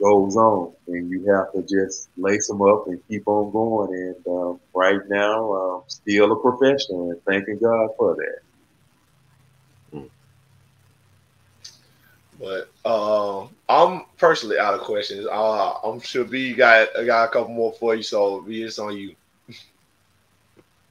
[0.00, 3.94] goes on, and you have to just lace them up and keep on going.
[3.94, 8.40] And uh, right now, I'm still a professional, and thanking God for that.
[12.40, 15.26] But uh, I'm personally out of questions.
[15.26, 18.96] Uh, I'm sure B got got a couple more for you, so B it's on
[18.96, 19.14] you.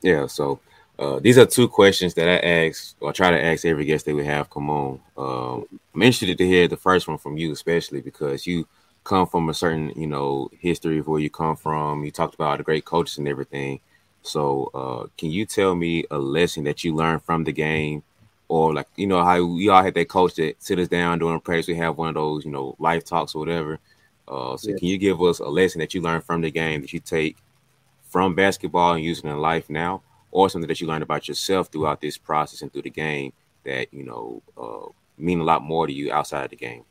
[0.02, 0.28] Yeah.
[0.28, 0.60] So
[0.97, 2.38] uh, these are two questions that I
[2.68, 5.00] ask or try to ask every guest that we have come on.
[5.18, 8.68] Um, I'm interested to hear the first one from you, especially because you
[9.04, 12.04] come from a certain you know history of where you come from.
[12.04, 13.80] You talked about the great coaches and everything.
[14.22, 18.04] So, uh, can you tell me a lesson that you learned from the game
[18.50, 21.39] or like you know how we all had that coach that sit us down during
[21.39, 21.68] practice.
[21.68, 23.80] We have one of those you know life talks or whatever.
[24.28, 24.78] Uh, so yeah.
[24.78, 27.38] can you give us a lesson that you learned from the game that you take
[28.10, 30.01] from basketball and using in life now,
[30.32, 33.34] or something that you learned about yourself throughout this process and through the game
[33.64, 36.84] that you know uh, mean a lot more to you outside of the game?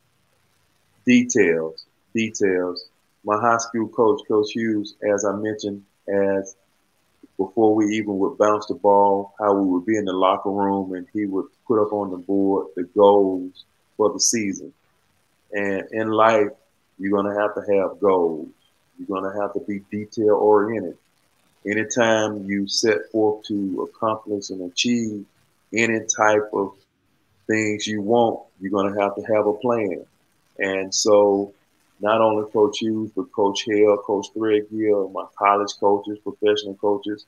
[1.06, 2.86] Details, details.
[3.24, 6.56] My high school coach, Coach Hughes, as I mentioned, as
[7.36, 10.94] before we even would bounce the ball, how we would be in the locker room
[10.94, 13.64] and he would put up on the board the goals
[13.96, 14.72] for the season.
[15.52, 16.48] And in life,
[16.98, 18.48] you're going to have to have goals.
[18.98, 20.98] You're going to have to be detail oriented.
[21.66, 25.24] Anytime you set forth to accomplish and achieve
[25.74, 26.72] any type of
[27.46, 30.04] things you want, you're going to have to have a plan.
[30.58, 31.52] And so
[32.00, 37.26] not only Coach Hughes, but Coach Hale, Coach Threadgill, my college coaches, professional coaches,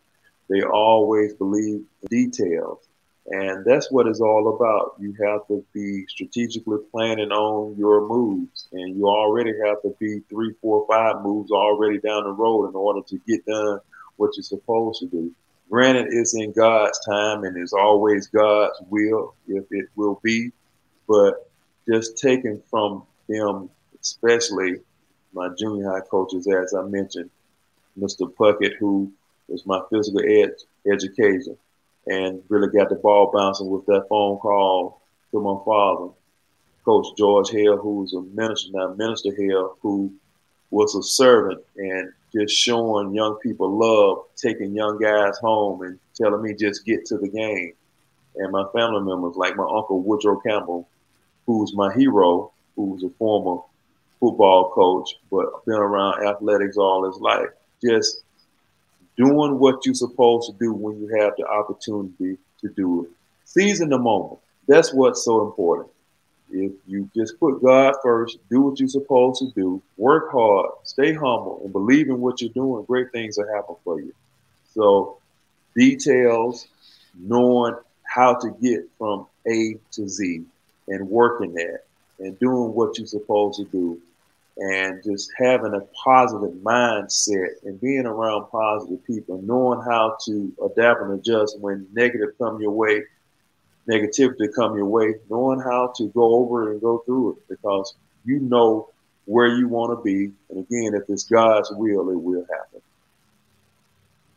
[0.48, 2.78] they always believe details.
[3.27, 4.94] And that's what it's all about.
[4.98, 10.20] You have to be strategically planning on your moves, and you already have to be
[10.28, 13.81] three, four, five moves already down the road in order to get done
[14.20, 15.32] what you're supposed to do.
[15.70, 20.52] Granted, it's in God's time, and it's always God's will, if it will be.
[21.09, 21.51] But
[21.88, 23.70] just taking from them
[24.01, 24.76] especially
[25.32, 27.30] my junior high coaches, as I mentioned,
[27.98, 28.32] Mr.
[28.34, 29.10] Puckett, who
[29.48, 30.55] was my physical ed-
[30.90, 31.56] education,
[32.06, 36.12] and really got the ball bouncing with that phone call to my father,
[36.84, 40.12] Coach George Hale, who was a minister now, Minister Hale, who
[40.70, 46.43] was a servant and just showing young people love, taking young guys home and telling
[46.43, 47.73] me just get to the game.
[48.36, 50.89] And my family members, like my uncle Woodrow Campbell,
[51.47, 53.62] who's my hero, who was a former
[54.20, 57.48] football coach, but been around athletics all his life.
[57.82, 58.23] Just
[59.16, 63.11] doing what you're supposed to do when you have the opportunity to do it.
[63.44, 64.40] Seizing the moment.
[64.69, 65.89] That's what's so important.
[66.52, 71.12] If you just put God first, do what you're supposed to do, work hard, stay
[71.12, 74.12] humble, and believe in what you're doing, great things will happen for you.
[74.74, 75.18] So,
[75.74, 76.68] details,
[77.18, 80.44] knowing how to get from A to Z
[80.89, 81.81] and working that
[82.18, 84.01] and doing what you're supposed to do
[84.56, 91.01] and just having a positive mindset and being around positive people, knowing how to adapt
[91.01, 93.02] and adjust when negative come your way,
[93.89, 97.94] negativity come your way, knowing how to go over it and go through it because
[98.24, 98.89] you know
[99.24, 100.32] where you want to be.
[100.48, 102.82] And again, if it's God's will, it will happen.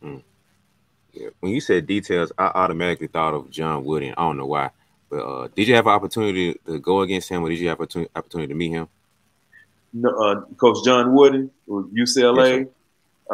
[0.03, 0.23] Mm.
[1.13, 1.29] Yeah.
[1.39, 4.13] When you said details, I automatically thought of John Wooden.
[4.17, 4.71] I don't know why,
[5.09, 7.79] but uh, did you have an opportunity to go against him, or did you have
[7.79, 8.87] an opportunity to meet him?
[9.93, 12.59] No, uh, Coach John Wooden, UCLA.
[12.59, 12.67] Yes,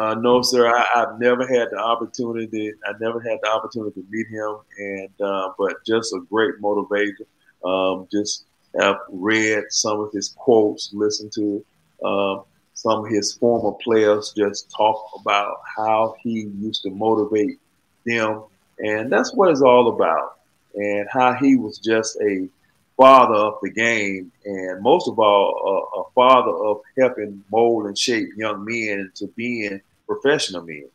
[0.00, 0.66] uh, no, sir.
[0.66, 2.72] I, have never had the opportunity.
[2.86, 7.26] I never had the opportunity to meet him, and uh, but just a great motivator.
[7.62, 8.46] Um, just
[8.80, 11.64] have read some of his quotes, listened to
[12.02, 17.60] um, some of his former players just talk about how he used to motivate
[18.06, 18.44] them,
[18.78, 20.38] and that's what it's all about.
[20.76, 22.48] And how he was just a
[22.96, 27.98] father of the game, and most of all, a, a father of helping mold and
[27.98, 30.88] shape young men into being professional men.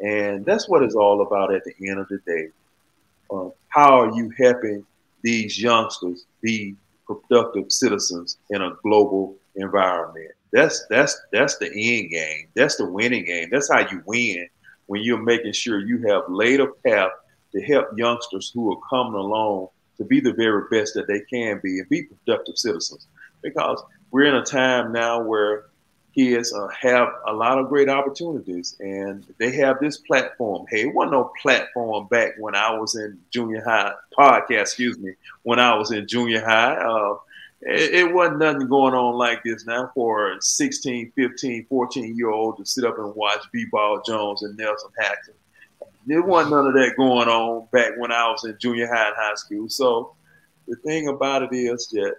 [0.00, 2.48] And that's what it's all about at the end of the day.
[3.30, 4.84] Uh, how are you helping
[5.22, 6.76] these youngsters be
[7.06, 10.32] productive citizens in a global environment?
[10.52, 12.48] That's that's that's the end game.
[12.54, 13.48] That's the winning game.
[13.50, 14.48] That's how you win
[14.86, 17.10] when you're making sure you have laid a path
[17.52, 21.60] to help youngsters who are coming along to be the very best that they can
[21.62, 23.06] be and be productive citizens.
[23.42, 25.66] Because we're in a time now where
[26.14, 30.66] kids uh, have a lot of great opportunities and they have this platform.
[30.68, 35.14] Hey, it wasn't no platform back when I was in junior high, podcast, excuse me,
[35.42, 36.74] when I was in junior high.
[36.74, 37.16] Uh,
[37.62, 42.56] it, it, wasn't nothing going on like this now for 16, 15, 14 year old
[42.56, 45.36] to sit up and watch B-Ball Jones and Nelson Hackett
[46.06, 49.16] there wasn't none of that going on back when I was in junior high and
[49.16, 49.68] high school.
[49.68, 50.14] So
[50.66, 52.16] the thing about it is that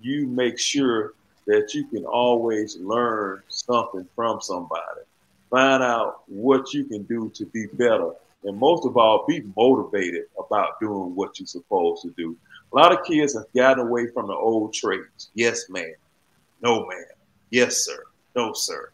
[0.00, 1.14] you make sure
[1.46, 5.00] that you can always learn something from somebody.
[5.50, 8.10] Find out what you can do to be better.
[8.44, 12.36] And most of all, be motivated about doing what you're supposed to do.
[12.72, 15.30] A lot of kids have gotten away from the old trades.
[15.34, 15.94] Yes, ma'am.
[16.62, 17.04] No, ma'am.
[17.50, 18.02] Yes, sir.
[18.34, 18.90] No, sir.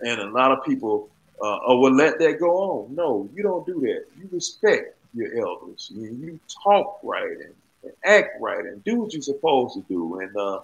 [0.00, 1.10] And a lot of people
[1.42, 2.94] uh, or will let that go on.
[2.94, 4.04] No, you don't do that.
[4.16, 5.90] You respect your elders.
[5.92, 10.20] You, you talk right and, and, act right and do what you're supposed to do.
[10.20, 10.60] And uh,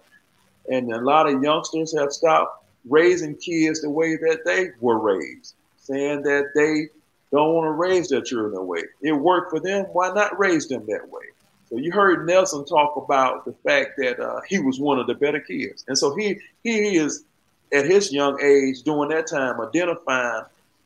[0.70, 5.54] and a lot of youngsters have stopped raising kids the way that they were raised,
[5.78, 6.88] saying that they
[7.30, 8.82] don't want to raise their children that way.
[9.02, 9.84] It worked for them.
[9.92, 11.24] Why not raise them that way?
[11.68, 15.14] So you heard Nelson talk about the fact that uh, he was one of the
[15.14, 17.24] better kids, and so he he is
[17.72, 20.44] at his young age during that time identifying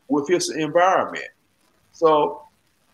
[0.09, 1.29] with his environment.
[1.93, 2.43] So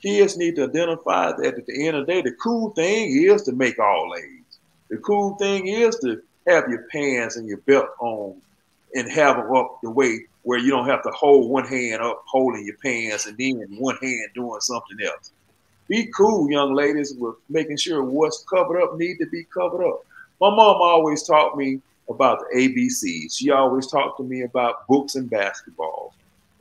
[0.03, 3.43] kids need to identify that at the end of the day, the cool thing is
[3.45, 4.59] to make all A's.
[4.91, 8.41] The cool thing is to have your pants and your belt on
[8.95, 12.23] and have them up the way where you don't have to hold one hand up
[12.27, 15.33] holding your pants and then one hand doing something else.
[15.89, 20.05] Be cool, young ladies, with making sure what's covered up need to be covered up.
[20.41, 23.37] My mom always taught me about the ABCs.
[23.37, 26.15] She always talked to me about books and basketball.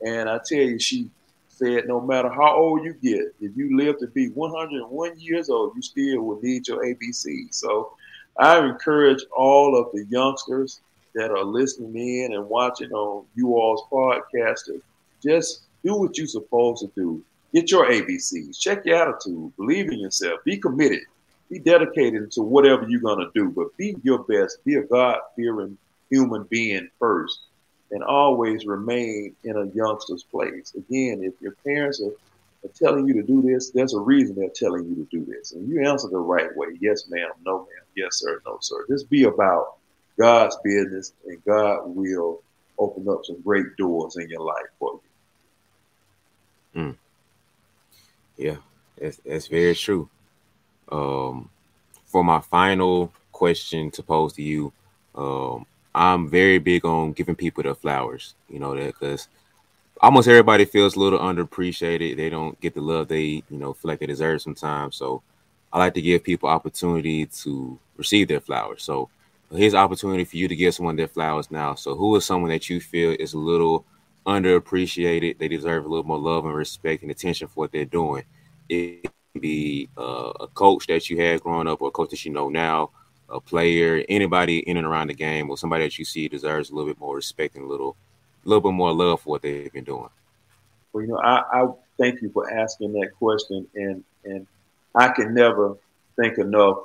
[0.04, 1.10] And I tell you, she
[1.48, 5.74] said, no matter how old you get, if you live to be 101 years old,
[5.76, 7.52] you still will need your ABC.
[7.54, 7.92] So
[8.38, 10.80] I encourage all of the youngsters
[11.14, 14.82] that are listening in and watching on you all's podcast to
[15.22, 17.22] just do what you're supposed to do.
[17.52, 21.00] Get your ABCs, check your attitude, believe in yourself, be committed,
[21.50, 25.18] be dedicated to whatever you're going to do, but be your best, be a God
[25.34, 25.78] fearing
[26.10, 27.40] human being first
[27.90, 30.74] and always remain in a youngster's place.
[30.76, 32.12] Again, if your parents are,
[32.68, 35.52] are, telling you to do this, there's a reason they're telling you to do this.
[35.52, 36.68] And you answer the right way.
[36.80, 37.30] Yes, ma'am.
[37.44, 37.84] No, ma'am.
[37.98, 38.40] Yes, sir.
[38.46, 38.86] No, sir.
[38.88, 39.74] Just be about
[40.18, 42.42] God's business and God will
[42.78, 45.00] open up some great doors in your life for
[46.74, 46.80] you.
[46.80, 46.96] Mm.
[48.36, 48.56] Yeah,
[49.00, 50.08] that's, that's very true.
[50.92, 51.50] Um,
[52.06, 54.72] for my final question to pose to you,
[55.16, 59.26] um, I'm very big on giving people the flowers, you know, that because
[60.00, 62.16] almost everybody feels a little underappreciated.
[62.16, 64.94] They don't get the love they, you know, feel like they deserve sometimes.
[64.94, 65.22] So
[65.72, 68.82] I like to give people opportunity to receive their flowers.
[68.82, 69.10] So
[69.54, 71.74] here's opportunity for you to give someone their flowers now.
[71.74, 73.84] So who is someone that you feel is a little
[74.26, 75.38] underappreciated?
[75.38, 78.24] They deserve a little more love and respect and attention for what they're doing.
[78.68, 82.24] It could be uh, a coach that you had growing up or a coach that
[82.24, 82.90] you know now,
[83.28, 86.74] a player, anybody in and around the game, or somebody that you see deserves a
[86.74, 87.94] little bit more respect and a little,
[88.44, 90.08] little bit more love for what they've been doing?
[90.92, 91.66] Well, you know, I, I
[91.98, 94.46] thank you for asking that question, and and
[94.98, 95.76] I can never
[96.20, 96.78] thank enough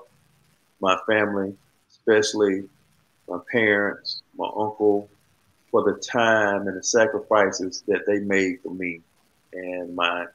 [0.79, 1.55] my family,
[1.89, 2.63] especially
[3.27, 5.09] my parents, my uncle,
[5.71, 9.01] for the time and the sacrifices that they made for me,
[9.53, 10.27] and my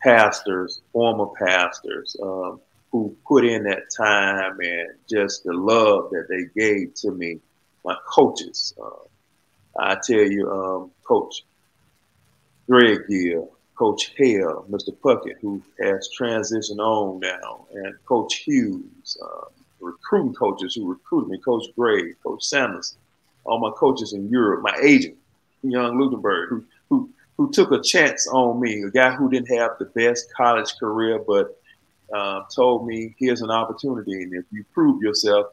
[0.00, 2.60] pastors, former pastors, um,
[2.92, 7.40] who put in that time and just the love that they gave to me.
[7.84, 9.08] My coaches, uh,
[9.76, 11.42] I tell you, um, Coach
[12.70, 14.94] Threadgill, Coach Hale, Mr.
[14.96, 19.46] Puckett, who has transitioned on now, and Coach Hughes, uh,
[19.80, 22.96] recruiting coaches who recruited me, Coach Gray, Coach Sanders,
[23.44, 25.16] all my coaches in Europe, my agent,
[25.62, 29.72] Young Ludenberg, who, who, who took a chance on me, a guy who didn't have
[29.78, 31.58] the best college career, but
[32.12, 34.22] uh, told me, here's an opportunity.
[34.22, 35.46] And if you prove yourself,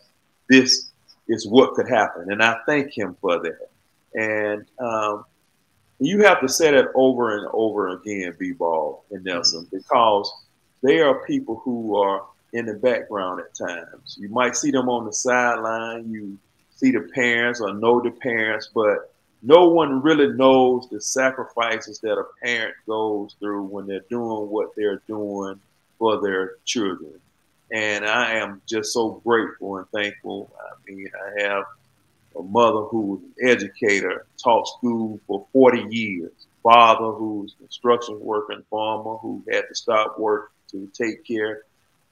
[0.50, 0.92] this
[1.28, 2.32] is what could happen.
[2.32, 3.70] And I thank him for that.
[4.14, 5.26] And um,
[6.00, 10.32] you have to say that over and over again, B-Ball and Nelson, because
[10.82, 14.18] they are people who are in the background at times.
[14.20, 16.38] You might see them on the sideline, you
[16.76, 22.18] see the parents or know the parents, but no one really knows the sacrifices that
[22.18, 25.60] a parent goes through when they're doing what they're doing
[25.98, 27.20] for their children.
[27.72, 30.52] And I am just so grateful and thankful.
[30.60, 31.66] I mean, I have
[32.40, 36.32] a mother who was an educator, taught school for 40 years,
[36.64, 41.64] father who's a construction worker and farmer who had to stop work to take care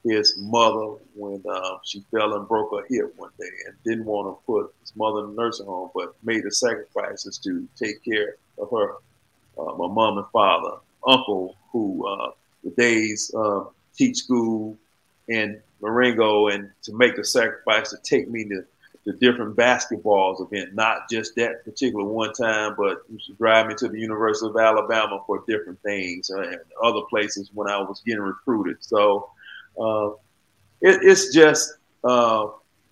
[0.04, 4.28] his mother when uh, she fell and broke her hip one day and didn't want
[4.28, 8.36] to put his mother in the nursing home, but made the sacrifices to take care
[8.58, 8.94] of her,
[9.58, 12.32] uh, my mom and father, uncle, who uh,
[12.64, 13.64] the days uh,
[13.96, 14.78] teach school
[15.28, 18.64] in Marengo and to make the sacrifice to take me to
[19.08, 23.74] the different basketballs event, not just that particular one time, but used to drive me
[23.74, 28.22] to the University of Alabama for different things and other places when I was getting
[28.22, 28.76] recruited.
[28.82, 29.30] So
[29.80, 30.10] uh,
[30.82, 32.48] it, it's just uh,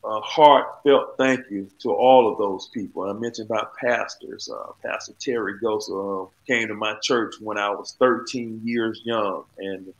[0.06, 3.10] a heartfelt thank you to all of those people.
[3.10, 4.50] I mentioned about pastors.
[4.50, 9.44] Uh, Pastor Terry Gosa uh, came to my church when I was 13 years young
[9.58, 9.94] and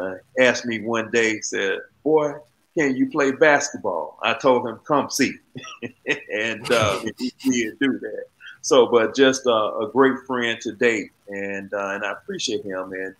[0.00, 2.34] uh, asked me one day, said, "Boy,
[2.78, 5.34] can you play basketball?" I told him, "Come see,"
[6.32, 8.24] and uh, he did do that.
[8.60, 13.14] So, but just a great friend to date, and and I appreciate him and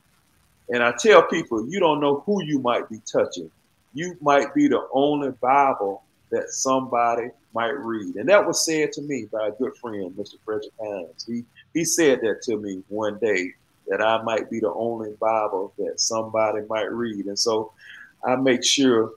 [0.71, 3.51] and I tell people, you don't know who you might be touching.
[3.95, 8.17] You might be the only Bible that somebody might read.
[8.17, 10.35] And that was said to me by a good friend, Mr.
[10.45, 11.25] Frederick Hines.
[11.27, 13.55] He he said that to me one day
[13.87, 17.27] that I might be the only Bible that somebody might read.
[17.27, 17.73] And so
[18.23, 19.13] I make sure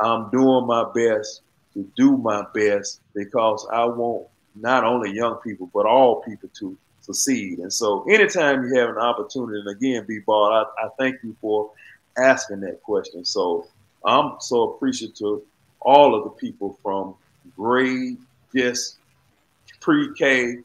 [0.00, 1.42] I'm doing my best
[1.74, 6.76] to do my best because I want not only young people, but all people to
[7.00, 7.58] succeed.
[7.58, 11.36] And so, anytime you have an opportunity, and again, B Ball, I, I thank you
[11.40, 11.70] for
[12.16, 13.24] asking that question.
[13.24, 13.66] So,
[14.04, 15.40] I'm so appreciative
[15.80, 17.14] all of the people from
[17.56, 18.18] grade,
[18.54, 18.96] just
[19.80, 20.58] pre-K,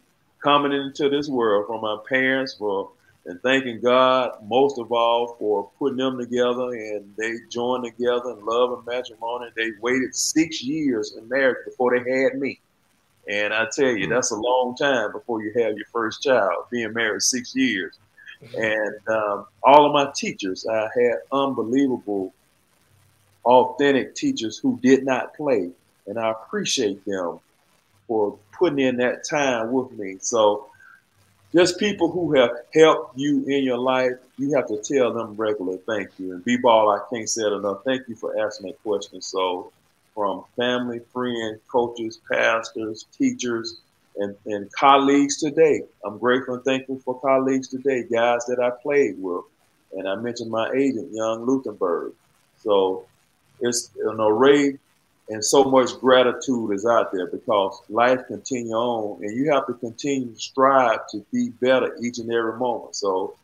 [0.43, 2.91] coming into this world, from my parents for
[3.25, 8.45] and thanking God most of all for putting them together and they joined together in
[8.45, 9.49] love and matrimony.
[9.55, 12.59] They waited six years in marriage before they had me.
[13.29, 14.13] And I tell you, mm-hmm.
[14.13, 17.97] that's a long time before you have your first child, being married six years.
[18.43, 18.61] Mm-hmm.
[18.61, 22.33] And um, all of my teachers, I had unbelievable,
[23.45, 25.69] authentic teachers who did not play.
[26.07, 27.39] And I appreciate them
[28.07, 30.17] for putting in that time with me.
[30.19, 30.67] So,
[31.53, 35.79] just people who have helped you in your life, you have to tell them regularly
[35.87, 36.33] thank you.
[36.33, 37.83] And B Ball, I can't say it enough.
[37.85, 39.21] Thank you for asking that question.
[39.21, 39.71] So,
[40.15, 43.77] from family, friends, coaches, pastors, teachers,
[44.17, 45.81] and, and colleagues today.
[46.05, 49.45] I'm grateful and thankful for colleagues today, guys that I played with.
[49.93, 52.13] And I mentioned my agent, Young Luthenberg.
[52.57, 53.05] So
[53.59, 54.77] it's an array
[55.29, 59.73] and so much gratitude is out there because life continue on and you have to
[59.73, 62.95] continue to strive to be better each and every moment.
[62.95, 63.35] So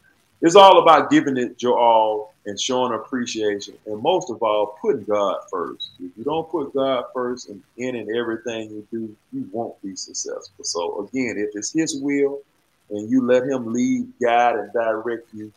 [0.41, 5.03] it's all about giving it your all and showing appreciation, and most of all, putting
[5.03, 5.91] God first.
[5.99, 9.95] If you don't put God first in, in and everything you do, you won't be
[9.95, 10.63] successful.
[10.63, 12.39] So again, if it's His will
[12.89, 15.51] and you let Him lead, guide, and direct you,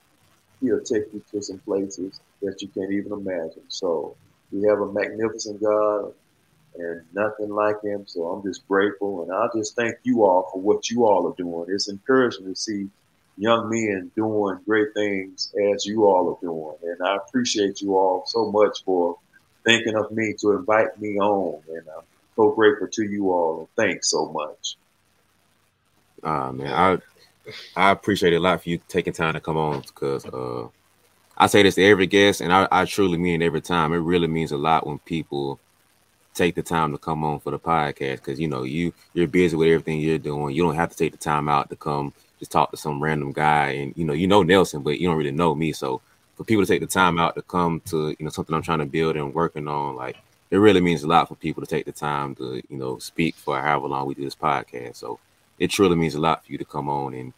[0.60, 3.62] He'll take you to some places that you can't even imagine.
[3.68, 4.16] So
[4.52, 6.12] we have a magnificent God
[6.76, 8.04] and nothing like Him.
[8.06, 11.36] So I'm just grateful, and I'll just thank you all for what you all are
[11.36, 11.66] doing.
[11.68, 12.88] It's encouraging to see
[13.36, 16.76] young men doing great things as you all are doing.
[16.82, 19.18] And I appreciate you all so much for
[19.64, 21.62] thinking of me to invite me on.
[21.68, 22.04] And I'm
[22.36, 23.60] so grateful to you all.
[23.60, 24.76] And thanks so much.
[26.22, 26.98] Ah man, I
[27.76, 30.68] I appreciate it a lot for you taking time to come on because uh,
[31.36, 33.92] I say this to every guest, and I, I truly mean every time.
[33.92, 35.58] It really means a lot when people
[36.34, 39.56] take the time to come on for the podcast because you know you you're busy
[39.56, 40.54] with everything you're doing.
[40.54, 43.32] You don't have to take the time out to come just talk to some random
[43.32, 45.72] guy, and you know you know Nelson, but you don't really know me.
[45.72, 46.00] So
[46.36, 48.80] for people to take the time out to come to you know something I'm trying
[48.80, 50.16] to build and working on, like
[50.50, 53.36] it really means a lot for people to take the time to you know speak
[53.36, 54.96] for however long we do this podcast.
[54.96, 55.18] So
[55.58, 57.32] it truly means a lot for you to come on and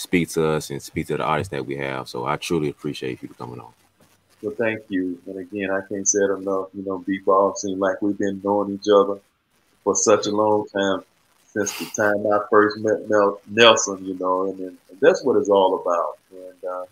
[0.00, 2.08] speak to us and speak to the audience that we have.
[2.08, 3.72] So I truly appreciate you coming on.
[4.42, 5.20] Well, thank you.
[5.26, 6.68] And again, I can't say it enough.
[6.72, 9.20] You know, B-ball seems like we've been knowing each other
[9.84, 11.02] for such a long time
[11.52, 13.08] since the time I first met
[13.48, 14.04] Nelson.
[14.04, 16.18] You know, and, and that's what it's all about.
[16.32, 16.84] And uh,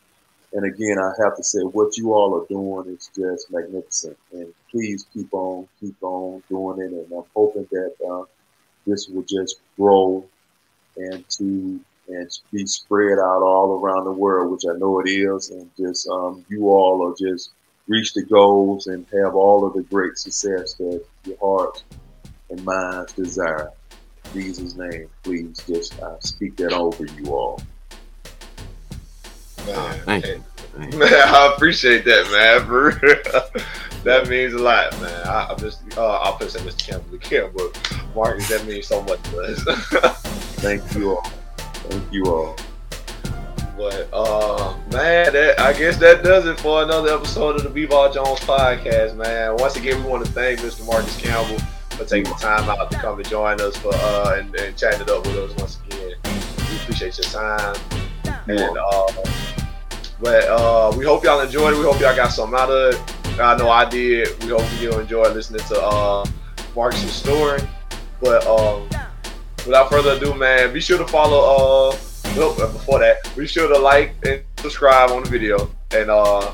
[0.52, 4.16] and again, I have to say, what you all are doing is just magnificent.
[4.32, 6.92] And please keep on, keep on doing it.
[6.92, 8.24] And I'm hoping that uh,
[8.86, 10.24] this will just grow
[10.96, 15.50] and to and be spread out all around the world, which I know it is.
[15.50, 17.50] And just um, you all are just
[17.86, 21.84] reach the goals and have all of the great success that your hearts
[22.50, 23.70] and minds desire.
[24.26, 27.60] In Jesus' name, please just uh, speak that over you all.
[29.66, 30.44] Man, Thank you.
[30.98, 33.62] Man, I appreciate that, man.
[34.04, 35.26] that means a lot, man.
[35.26, 36.78] I, I just, uh, I'll put say Mr.
[36.78, 39.62] Campbell again, but Marcus, that means so much to us.
[40.58, 41.32] Thank you all.
[41.84, 42.56] Thank you all.
[43.76, 48.12] But uh man, that I guess that does it for another episode of the B-Ball
[48.12, 49.56] Jones podcast, man.
[49.56, 50.84] Once again, we want to thank Mr.
[50.84, 51.58] Marcus Campbell
[51.90, 55.00] for taking the time out to come and join us for uh and, and chatting
[55.00, 56.14] it up with us once again.
[56.24, 57.76] We appreciate your time.
[58.48, 59.06] And uh
[60.20, 61.78] but uh we hope y'all enjoyed it.
[61.78, 63.40] We hope y'all got something out of it.
[63.40, 64.42] I know I did.
[64.42, 66.24] We hope you enjoyed listening to uh
[66.74, 67.60] Marcus' story.
[68.20, 68.88] But um
[69.68, 71.90] without further ado, man, be sure to follow.
[71.90, 71.96] Uh,
[72.36, 76.50] well, before that, be sure to like and subscribe on the video, and uh,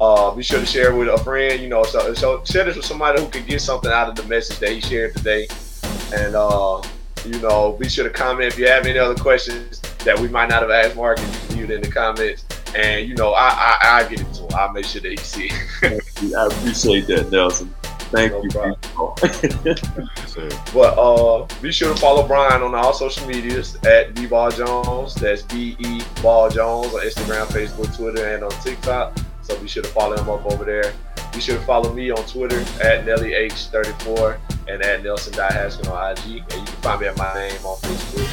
[0.00, 1.60] uh, be sure to share with a friend.
[1.60, 4.24] You know, so, so share this with somebody who can get something out of the
[4.24, 5.48] message that he shared today,
[6.14, 6.82] and uh,
[7.24, 10.50] you know, be sure to comment if you have any other questions that we might
[10.50, 11.18] not have asked Mark.
[11.18, 12.44] And You can leave it in the comments,
[12.76, 14.50] and you know, I I, I get it to him.
[14.54, 15.50] I'll make sure that he see.
[15.82, 17.74] I appreciate that, Nelson.
[18.10, 18.50] Thank no you.
[20.74, 25.14] but uh, be sure to follow Brian on all social medias at B Ball Jones.
[25.14, 29.16] That's B E Ball Jones on Instagram, Facebook, Twitter, and on TikTok.
[29.42, 30.92] So be sure to follow him up over there.
[31.32, 34.38] Be sure to follow me on Twitter at NellyH34
[34.68, 36.18] and at Nelson.Haskell on IG.
[36.18, 38.29] And you can find me at my name on Facebook.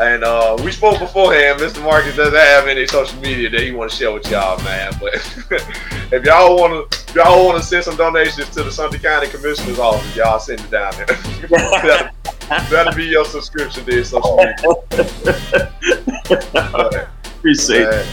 [0.00, 1.58] And uh, we spoke beforehand.
[1.58, 1.82] Mr.
[1.82, 4.92] Marcus doesn't have any social media that he want to share with y'all, man.
[5.00, 5.14] But
[6.12, 9.80] if y'all want to, y'all want to send some donations to the Sumter County Commissioner's
[9.80, 11.06] office, y'all send it down there.
[11.48, 12.10] that'll,
[12.70, 14.54] that'll, be your subscription to social media.
[16.52, 18.06] but, Appreciate man, it.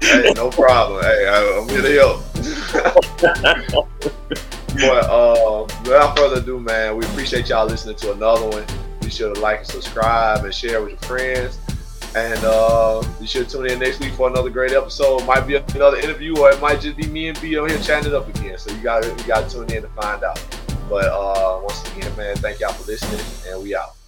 [0.00, 1.02] Hey, no problem.
[1.02, 2.22] Hey, I, am here to help.
[4.74, 8.64] but uh, without further ado, man, we appreciate y'all listening to another one
[9.12, 11.58] sure to like and subscribe and share with your friends.
[12.14, 15.22] And uh, be sure to tune in next week for another great episode.
[15.22, 17.78] It Might be another interview, or it might just be me and B on here
[17.78, 18.58] chatting it up again.
[18.58, 20.38] So you got you got to tune in to find out.
[20.90, 24.01] But uh, once again, man, thank y'all for listening, and we out.